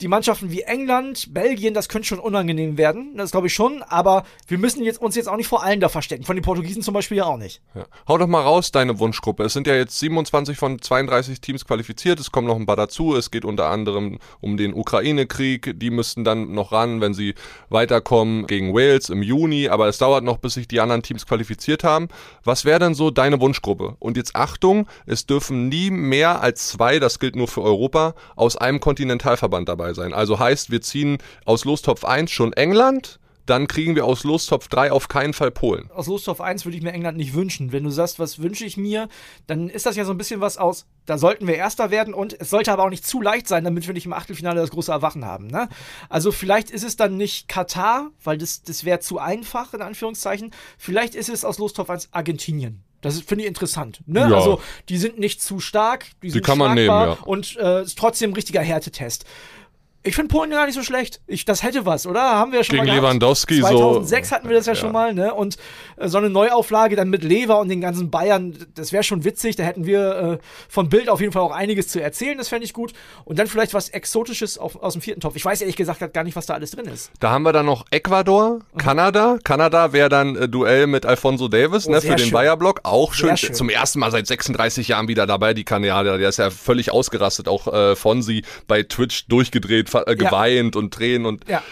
die 0.00 0.08
Mannschaften 0.08 0.50
wie 0.50 0.62
England, 0.62 1.32
Belgien, 1.32 1.74
das 1.74 1.88
könnte 1.88 2.08
schon 2.08 2.18
unangenehm 2.18 2.76
werden. 2.76 3.16
Das 3.16 3.30
glaube 3.30 3.46
ich 3.46 3.54
schon. 3.54 3.82
Aber 3.82 4.24
wir 4.48 4.58
müssen 4.58 4.82
jetzt, 4.82 5.00
uns 5.00 5.14
jetzt 5.14 5.28
auch 5.28 5.36
nicht 5.36 5.46
vor 5.46 5.62
allen 5.62 5.80
da 5.80 5.88
verstecken. 5.88 6.24
Von 6.24 6.36
den 6.36 6.42
Portugiesen 6.42 6.82
zum 6.82 6.94
Beispiel 6.94 7.18
ja 7.18 7.24
auch 7.24 7.36
nicht. 7.36 7.60
Ja. 7.74 7.84
Hau 8.08 8.18
doch 8.18 8.26
mal 8.26 8.40
raus, 8.40 8.72
deine 8.72 8.98
Wunschgruppe. 8.98 9.44
Es 9.44 9.52
sind 9.52 9.66
ja 9.66 9.74
jetzt 9.74 9.98
27 9.98 10.56
von 10.56 10.80
32 10.80 11.40
Teams 11.40 11.66
qualifiziert. 11.66 12.18
Es 12.18 12.32
kommen 12.32 12.46
noch 12.46 12.56
ein 12.56 12.66
paar 12.66 12.76
dazu. 12.76 13.14
Es 13.14 13.30
geht 13.30 13.44
unter 13.44 13.68
anderem 13.68 14.18
um 14.40 14.56
den 14.56 14.74
Ukraine-Krieg. 14.74 15.78
Die 15.78 15.90
müssten 15.90 16.24
dann 16.24 16.52
noch 16.52 16.72
ran, 16.72 17.00
wenn 17.00 17.14
sie 17.14 17.34
weiterkommen 17.68 18.46
gegen 18.46 18.74
Wales 18.74 19.08
im 19.08 19.22
Juni. 19.22 19.68
Aber 19.68 19.88
es 19.88 19.98
dauert 19.98 20.24
noch, 20.24 20.38
bis 20.38 20.54
sich 20.54 20.66
die 20.66 20.80
anderen 20.80 21.02
Teams 21.02 21.26
qualifiziert 21.26 21.84
haben. 21.84 22.08
Was 22.44 22.64
wäre 22.64 22.80
denn 22.80 22.94
so 22.94 23.10
deine 23.10 23.40
Wunschgruppe? 23.40 23.96
Und 23.98 24.16
jetzt 24.16 24.34
Achtung, 24.34 24.88
es 25.06 25.26
dürfen 25.26 25.68
nie 25.68 25.90
mehr 25.90 26.40
als 26.40 26.68
zwei, 26.68 26.98
das 26.98 27.18
gilt 27.18 27.36
nur 27.36 27.48
für 27.48 27.62
Europa, 27.62 28.14
aus 28.36 28.56
einem 28.56 28.80
Kontinentalverband 28.80 29.68
dabei 29.68 29.81
sein. 29.94 30.12
Also 30.14 30.38
heißt, 30.38 30.70
wir 30.70 30.80
ziehen 30.80 31.18
aus 31.44 31.64
Lostopf 31.64 32.04
1 32.04 32.30
schon 32.30 32.52
England. 32.52 33.18
Dann 33.44 33.66
kriegen 33.66 33.96
wir 33.96 34.04
aus 34.04 34.22
Lostopf 34.22 34.68
3 34.68 34.92
auf 34.92 35.08
keinen 35.08 35.32
Fall 35.32 35.50
Polen. 35.50 35.90
aus 35.90 36.06
Lostopf 36.06 36.40
1 36.40 36.64
würde 36.64 36.76
ich 36.76 36.82
mir 36.82 36.92
England 36.92 37.16
nicht 37.16 37.34
wünschen. 37.34 37.72
Wenn 37.72 37.82
du 37.82 37.90
sagst, 37.90 38.20
was 38.20 38.40
wünsche 38.40 38.64
ich 38.64 38.76
mir, 38.76 39.08
dann 39.48 39.68
ist 39.68 39.84
das 39.84 39.96
ja 39.96 40.04
so 40.04 40.12
ein 40.12 40.16
bisschen 40.16 40.40
was 40.40 40.58
aus, 40.58 40.86
da 41.06 41.18
sollten 41.18 41.48
wir 41.48 41.56
Erster 41.56 41.90
werden 41.90 42.14
und 42.14 42.40
es 42.40 42.50
sollte 42.50 42.72
aber 42.72 42.84
auch 42.84 42.90
nicht 42.90 43.04
zu 43.04 43.20
leicht 43.20 43.48
sein, 43.48 43.64
damit 43.64 43.86
wir 43.88 43.94
nicht 43.94 44.06
im 44.06 44.12
Achtelfinale 44.12 44.60
das 44.60 44.70
große 44.70 44.92
Erwachen 44.92 45.24
haben. 45.24 45.48
Ne? 45.48 45.68
Also 46.08 46.30
vielleicht 46.30 46.70
ist 46.70 46.84
es 46.84 46.94
dann 46.94 47.16
nicht 47.16 47.48
Katar, 47.48 48.10
weil 48.22 48.38
das, 48.38 48.62
das 48.62 48.84
wäre 48.84 49.00
zu 49.00 49.18
einfach, 49.18 49.74
in 49.74 49.82
Anführungszeichen. 49.82 50.52
Vielleicht 50.78 51.16
ist 51.16 51.28
es 51.28 51.44
aus 51.44 51.58
Lostopf 51.58 51.90
1 51.90 52.10
Argentinien. 52.12 52.84
Das 53.02 53.20
finde 53.20 53.42
ich 53.42 53.48
interessant. 53.48 54.00
Ne? 54.06 54.20
Ja. 54.20 54.36
Also, 54.36 54.62
die 54.88 54.96
sind 54.96 55.18
nicht 55.18 55.42
zu 55.42 55.58
stark, 55.58 56.06
die, 56.22 56.30
sind 56.30 56.44
kann 56.44 56.56
man 56.56 56.74
nehmen, 56.74 56.88
ja. 56.88 57.18
und 57.24 57.56
äh, 57.56 57.82
ist 57.82 57.98
trotzdem 57.98 58.30
ein 58.30 58.34
richtiger 58.34 58.60
Härtetest. 58.60 59.24
Ich 60.04 60.16
finde 60.16 60.28
Polen 60.34 60.50
gar 60.50 60.66
nicht 60.66 60.74
so 60.74 60.82
schlecht. 60.82 61.20
Ich, 61.28 61.44
das 61.44 61.62
hätte 61.62 61.86
was, 61.86 62.06
oder? 62.08 62.20
Haben 62.22 62.50
wir 62.50 62.58
ja 62.58 62.64
schon 62.64 62.74
Gegen 62.74 62.86
mal 62.88 62.92
gehabt. 62.94 63.04
Lewandowski 63.14 63.60
so- 63.60 63.68
2006 63.68 64.32
hatten 64.32 64.48
wir 64.48 64.56
das 64.56 64.66
ja, 64.66 64.72
Ja. 64.72 64.78
schon 64.80 64.90
mal, 64.92 65.14
ne? 65.14 65.32
Und 65.32 65.56
äh, 65.96 66.08
so 66.08 66.18
eine 66.18 66.28
Neuauflage 66.28 66.96
dann 66.96 67.08
mit 67.08 67.22
Lever 67.22 67.60
und 67.60 67.68
den 67.68 67.80
ganzen 67.80 68.10
Bayern, 68.10 68.56
das 68.74 68.92
wäre 68.92 69.04
schon 69.04 69.24
witzig. 69.24 69.54
Da 69.56 69.62
hätten 69.62 69.86
wir 69.86 70.38
äh, 70.40 70.44
vom 70.68 70.88
Bild 70.88 71.08
auf 71.08 71.20
jeden 71.20 71.32
Fall 71.32 71.42
auch 71.42 71.52
einiges 71.52 71.86
zu 71.88 72.02
erzählen. 72.02 72.36
Das 72.36 72.48
fände 72.48 72.64
ich 72.64 72.72
gut. 72.72 72.92
Und 73.24 73.38
dann 73.38 73.46
vielleicht 73.46 73.74
was 73.74 73.90
Exotisches 73.90 74.58
auf, 74.58 74.82
aus 74.82 74.94
dem 74.94 75.02
vierten 75.02 75.20
Topf. 75.20 75.36
Ich 75.36 75.44
weiß 75.44 75.60
ehrlich 75.60 75.76
gesagt 75.76 76.00
gar 76.12 76.24
nicht, 76.24 76.34
was 76.34 76.46
da 76.46 76.54
alles 76.54 76.72
drin 76.72 76.86
ist. 76.86 77.12
Da 77.20 77.30
haben 77.30 77.44
wir 77.44 77.52
dann 77.52 77.66
noch 77.66 77.84
Ecuador, 77.92 78.58
Kanada. 78.78 79.38
Kanada 79.44 79.92
wäre 79.92 80.08
dann 80.08 80.34
äh, 80.34 80.48
Duell 80.48 80.88
mit 80.88 81.06
Alfonso 81.06 81.46
Davis 81.46 81.86
Oh, 81.86 81.92
ne, 81.92 82.00
für 82.00 82.16
den. 82.16 82.32
Bayer-Block. 82.32 82.80
Auch 82.82 83.12
schön, 83.14 83.36
schön. 83.36 83.54
Zum 83.54 83.68
ersten 83.68 84.00
Mal 84.00 84.10
seit 84.10 84.26
36 84.26 84.88
Jahren 84.88 85.06
wieder 85.06 85.26
dabei, 85.28 85.54
die 85.54 85.62
Kanadier. 85.64 86.18
Der 86.18 86.28
ist 86.28 86.38
ja 86.38 86.50
völlig 86.50 86.90
ausgerastet. 86.90 87.46
Auch 87.46 87.72
äh, 87.72 87.94
Fonsi 87.94 88.42
bei 88.66 88.82
Twitch 88.82 89.26
durchgedreht, 89.28 89.91
äh, 89.94 89.98
Ja. 90.08 90.14
geweint 90.14 90.76
und 90.76 90.92
Tränen. 90.94 91.26
Und 91.26 91.48
Ja. 91.48 91.62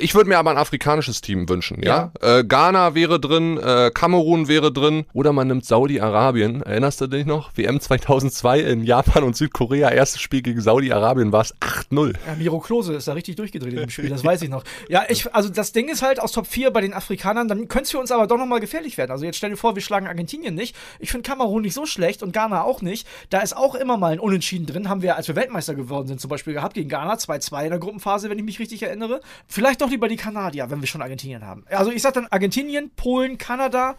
Ich 0.00 0.14
würde 0.14 0.28
mir 0.28 0.38
aber 0.38 0.50
ein 0.50 0.58
afrikanisches 0.58 1.20
Team 1.20 1.48
wünschen, 1.48 1.82
ja. 1.82 2.10
Äh, 2.20 2.44
Ghana 2.44 2.94
wäre 2.94 3.20
drin, 3.20 3.58
äh, 3.58 3.90
Kamerun 3.92 4.48
wäre 4.48 4.72
drin 4.72 5.04
oder 5.12 5.32
man 5.32 5.48
nimmt 5.48 5.64
Saudi-Arabien. 5.64 6.62
Erinnerst 6.62 7.00
du 7.00 7.06
dich 7.06 7.26
noch? 7.26 7.50
WM 7.54 7.80
2002 7.80 8.60
in 8.60 8.84
Japan 8.84 9.22
und 9.24 9.36
Südkorea, 9.36 9.90
erstes 9.90 10.20
Spiel 10.20 10.42
gegen 10.42 10.60
Saudi-Arabien 10.60 11.32
war 11.32 11.42
es 11.42 11.54
8-0. 11.60 12.14
Ja, 12.26 12.34
Miro 12.36 12.60
Klose 12.60 12.94
ist 12.94 13.08
da 13.08 13.12
richtig 13.12 13.36
durchgedreht 13.36 13.84
dem 13.84 13.90
Spiel, 13.90 14.08
das 14.08 14.24
weiß 14.24 14.42
ich 14.42 14.48
noch. 14.48 14.64
Ja, 14.88 15.04
ich, 15.08 15.32
also 15.34 15.48
das 15.48 15.72
Ding 15.72 15.88
ist 15.88 16.02
halt 16.02 16.20
aus 16.20 16.32
Top 16.32 16.46
4 16.46 16.70
bei 16.70 16.80
den 16.80 16.94
Afrikanern, 16.94 17.48
dann 17.48 17.68
könnte 17.68 17.84
es 17.84 17.90
für 17.90 17.98
uns 17.98 18.10
aber 18.10 18.26
doch 18.26 18.38
nochmal 18.38 18.60
gefährlich 18.60 18.98
werden. 18.98 19.10
Also 19.10 19.24
jetzt 19.24 19.36
stell 19.36 19.50
dir 19.50 19.56
vor, 19.56 19.74
wir 19.74 19.82
schlagen 19.82 20.06
Argentinien 20.06 20.54
nicht. 20.54 20.74
Ich 20.98 21.10
finde 21.10 21.28
Kamerun 21.28 21.62
nicht 21.62 21.74
so 21.74 21.86
schlecht 21.86 22.22
und 22.22 22.32
Ghana 22.32 22.62
auch 22.62 22.82
nicht. 22.82 23.06
Da 23.30 23.40
ist 23.40 23.56
auch 23.56 23.74
immer 23.74 23.96
mal 23.96 24.12
ein 24.12 24.20
Unentschieden 24.20 24.66
drin. 24.66 24.88
Haben 24.88 25.02
wir, 25.02 25.16
als 25.16 25.28
wir 25.28 25.36
Weltmeister 25.36 25.74
geworden 25.74 26.08
sind, 26.08 26.20
zum 26.20 26.30
Beispiel 26.30 26.54
gehabt 26.54 26.74
gegen 26.74 26.88
Ghana, 26.88 27.14
2-2 27.14 27.64
in 27.64 27.70
der 27.70 27.78
Gruppenphase, 27.78 28.30
wenn 28.30 28.38
ich 28.38 28.44
mich 28.44 28.58
richtig 28.58 28.82
erinnere. 28.82 29.20
Vielleicht 29.46 29.82
doch 29.84 29.90
lieber 29.90 30.08
die 30.08 30.16
Kanadier, 30.16 30.70
wenn 30.70 30.80
wir 30.80 30.86
schon 30.86 31.02
Argentinien 31.02 31.44
haben. 31.44 31.64
Also 31.68 31.90
ich 31.90 32.02
sag 32.02 32.14
dann 32.14 32.26
Argentinien, 32.30 32.90
Polen, 32.96 33.38
Kanada 33.38 33.96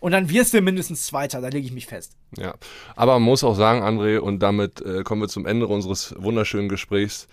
und 0.00 0.12
dann 0.12 0.28
wirst 0.30 0.54
du 0.54 0.60
mindestens 0.60 1.06
Zweiter, 1.06 1.40
da 1.40 1.48
lege 1.48 1.66
ich 1.66 1.72
mich 1.72 1.86
fest. 1.86 2.16
Ja, 2.36 2.54
aber 2.94 3.14
man 3.14 3.22
muss 3.22 3.44
auch 3.44 3.54
sagen, 3.54 3.82
André, 3.82 4.18
und 4.18 4.40
damit 4.40 4.80
äh, 4.80 5.02
kommen 5.02 5.22
wir 5.22 5.28
zum 5.28 5.46
Ende 5.46 5.66
unseres 5.66 6.14
wunderschönen 6.18 6.68
Gesprächs. 6.68 7.28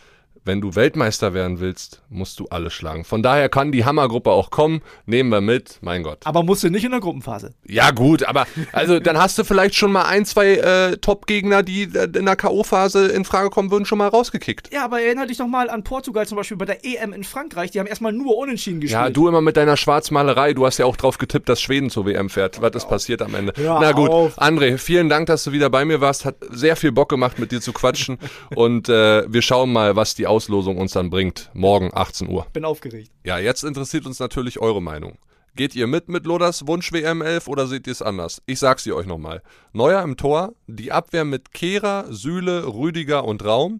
Wenn 0.45 0.60
du 0.60 0.75
Weltmeister 0.75 1.34
werden 1.34 1.60
willst, 1.62 2.01
musst 2.10 2.39
du 2.39 2.47
alle 2.49 2.69
schlagen. 2.69 3.06
Von 3.06 3.23
daher 3.23 3.47
kann 3.47 3.71
die 3.71 3.86
Hammergruppe 3.86 4.32
auch 4.32 4.51
kommen. 4.51 4.82
Nehmen 5.06 5.29
wir 5.29 5.39
mit. 5.39 5.77
Mein 5.82 6.03
Gott. 6.03 6.19
Aber 6.25 6.43
musst 6.43 6.63
du 6.63 6.69
nicht 6.69 6.84
in 6.84 6.91
der 6.91 6.99
Gruppenphase. 6.99 7.53
Ja, 7.65 7.91
gut, 7.91 8.23
aber 8.23 8.45
also 8.73 8.99
dann 8.99 9.17
hast 9.17 9.38
du 9.38 9.45
vielleicht 9.45 9.75
schon 9.75 9.91
mal 9.91 10.03
ein, 10.03 10.25
zwei 10.25 10.56
äh, 10.56 10.97
Top-Gegner, 10.97 11.63
die 11.63 11.84
äh, 11.84 12.10
in 12.17 12.25
der 12.25 12.36
K.O.-Phase 12.36 13.08
in 13.08 13.23
Frage 13.23 13.49
kommen 13.49 13.71
würden, 13.71 13.86
schon 13.86 13.97
mal 13.97 14.10
rausgekickt. 14.10 14.73
Ja, 14.73 14.84
aber 14.84 15.01
erinnere 15.01 15.27
dich 15.27 15.38
doch 15.38 15.47
mal 15.47 15.69
an 15.69 15.84
Portugal 15.84 16.27
zum 16.27 16.36
Beispiel 16.36 16.58
bei 16.58 16.65
der 16.65 16.84
EM 16.84 17.13
in 17.13 17.23
Frankreich. 17.23 17.71
Die 17.71 17.79
haben 17.79 17.88
erstmal 17.88 18.12
nur 18.12 18.38
unentschieden 18.38 18.82
gespielt. 18.82 19.01
Ja, 19.01 19.10
du 19.10 19.29
immer 19.29 19.41
mit 19.41 19.56
deiner 19.56 19.77
Schwarzmalerei. 19.77 20.53
Du 20.53 20.65
hast 20.65 20.77
ja 20.77 20.86
auch 20.86 20.97
drauf 20.97 21.17
getippt, 21.17 21.47
dass 21.47 21.62
Schweden 21.62 21.89
zur 21.89 22.06
WM 22.06 22.29
fährt. 22.29 22.62
Was 22.62 22.75
ist 22.75 22.89
passiert 22.89 23.21
am 23.21 23.34
Ende? 23.36 23.53
Hör 23.56 23.79
Na 23.79 23.93
gut, 23.93 24.10
auf. 24.10 24.41
André, 24.41 24.77
vielen 24.77 25.08
Dank, 25.08 25.27
dass 25.27 25.45
du 25.45 25.53
wieder 25.53 25.69
bei 25.69 25.86
mir 25.86 26.01
warst. 26.01 26.25
Hat 26.25 26.36
sehr 26.49 26.75
viel 26.75 26.91
Bock 26.91 27.08
gemacht, 27.10 27.39
mit 27.39 27.51
dir 27.51 27.62
zu 27.62 27.71
quatschen. 27.71 28.17
Und 28.56 28.89
äh, 28.89 29.23
wir 29.32 29.41
schauen 29.41 29.71
mal, 29.71 29.95
was 29.95 30.15
die 30.15 30.27
Auslosung 30.33 30.77
uns 30.77 30.93
dann 30.93 31.11
bringt. 31.11 31.51
Morgen, 31.53 31.91
18 31.93 32.27
Uhr. 32.27 32.47
Bin 32.53 32.65
aufgeregt. 32.65 33.11
Ja, 33.23 33.37
jetzt 33.37 33.63
interessiert 33.63 34.07
uns 34.07 34.17
natürlich 34.17 34.59
eure 34.59 34.81
Meinung. 34.81 35.19
Geht 35.55 35.75
ihr 35.75 35.85
mit 35.85 36.09
mit 36.09 36.25
Loders 36.25 36.65
Wunsch 36.65 36.91
WM 36.91 37.21
11 37.21 37.47
oder 37.47 37.67
seht 37.67 37.85
ihr 37.85 37.91
es 37.91 38.01
anders? 38.01 38.41
Ich 38.47 38.57
sag's 38.57 38.83
ihr 38.87 38.95
euch 38.95 39.05
nochmal. 39.05 39.43
Neuer 39.73 40.01
im 40.01 40.17
Tor, 40.17 40.55
die 40.65 40.91
Abwehr 40.91 41.23
mit 41.23 41.53
Kehrer, 41.53 42.07
Süle, 42.09 42.65
Rüdiger 42.65 43.25
und 43.25 43.45
Raum. 43.45 43.79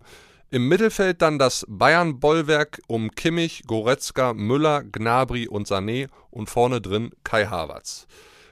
Im 0.51 0.67
Mittelfeld 0.67 1.23
dann 1.23 1.39
das 1.39 1.65
Bayern-Bollwerk 1.67 2.81
um 2.85 3.09
Kimmich, 3.09 3.63
Goretzka, 3.65 4.35
Müller, 4.35 4.83
Gnabry 4.83 5.47
und 5.47 5.67
Sané 5.67 6.09
und 6.29 6.51
vorne 6.51 6.81
drin 6.81 7.09
Kai 7.23 7.47
Havertz. 7.47 8.05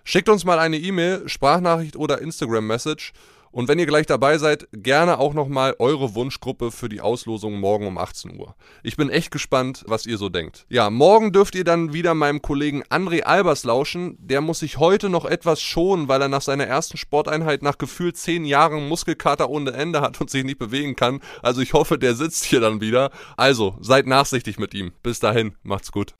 Schickt 0.03 0.27
uns 0.27 0.43
mal 0.43 0.57
eine 0.57 0.77
E-Mail, 0.77 1.29
Sprachnachricht 1.29 1.97
oder 1.97 2.19
Instagram-Message. 2.19 3.13
Und 3.51 3.67
wenn 3.67 3.79
ihr 3.79 3.85
gleich 3.85 4.05
dabei 4.05 4.37
seid, 4.37 4.67
gerne 4.71 5.19
auch 5.19 5.33
nochmal 5.33 5.75
eure 5.79 6.15
Wunschgruppe 6.15 6.71
für 6.71 6.89
die 6.89 7.01
Auslosung 7.01 7.59
morgen 7.59 7.85
um 7.85 7.97
18 7.97 8.39
Uhr. 8.39 8.55
Ich 8.81 8.95
bin 8.95 9.09
echt 9.09 9.31
gespannt, 9.31 9.83
was 9.87 10.05
ihr 10.05 10.17
so 10.17 10.29
denkt. 10.29 10.65
Ja, 10.69 10.89
morgen 10.89 11.33
dürft 11.33 11.55
ihr 11.55 11.63
dann 11.63 11.93
wieder 11.93 12.13
meinem 12.13 12.41
Kollegen 12.41 12.83
André 12.83 13.23
Albers 13.23 13.63
lauschen. 13.63 14.15
Der 14.19 14.41
muss 14.41 14.59
sich 14.59 14.77
heute 14.77 15.09
noch 15.09 15.25
etwas 15.25 15.61
schonen, 15.61 16.07
weil 16.07 16.21
er 16.21 16.29
nach 16.29 16.41
seiner 16.41 16.65
ersten 16.65 16.97
Sporteinheit 16.97 17.61
nach 17.61 17.77
gefühlt 17.77 18.17
10 18.17 18.45
Jahren 18.45 18.87
Muskelkater 18.87 19.49
ohne 19.49 19.71
Ende 19.71 20.01
hat 20.01 20.21
und 20.21 20.29
sich 20.29 20.43
nicht 20.43 20.59
bewegen 20.59 20.95
kann. 20.95 21.19
Also 21.41 21.61
ich 21.61 21.73
hoffe, 21.73 21.97
der 21.97 22.15
sitzt 22.15 22.45
hier 22.45 22.61
dann 22.61 22.79
wieder. 22.79 23.11
Also, 23.35 23.75
seid 23.81 24.07
nachsichtig 24.07 24.59
mit 24.59 24.73
ihm. 24.73 24.93
Bis 25.03 25.19
dahin, 25.19 25.55
macht's 25.63 25.91
gut. 25.91 26.13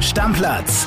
Stammplatz. 0.00 0.86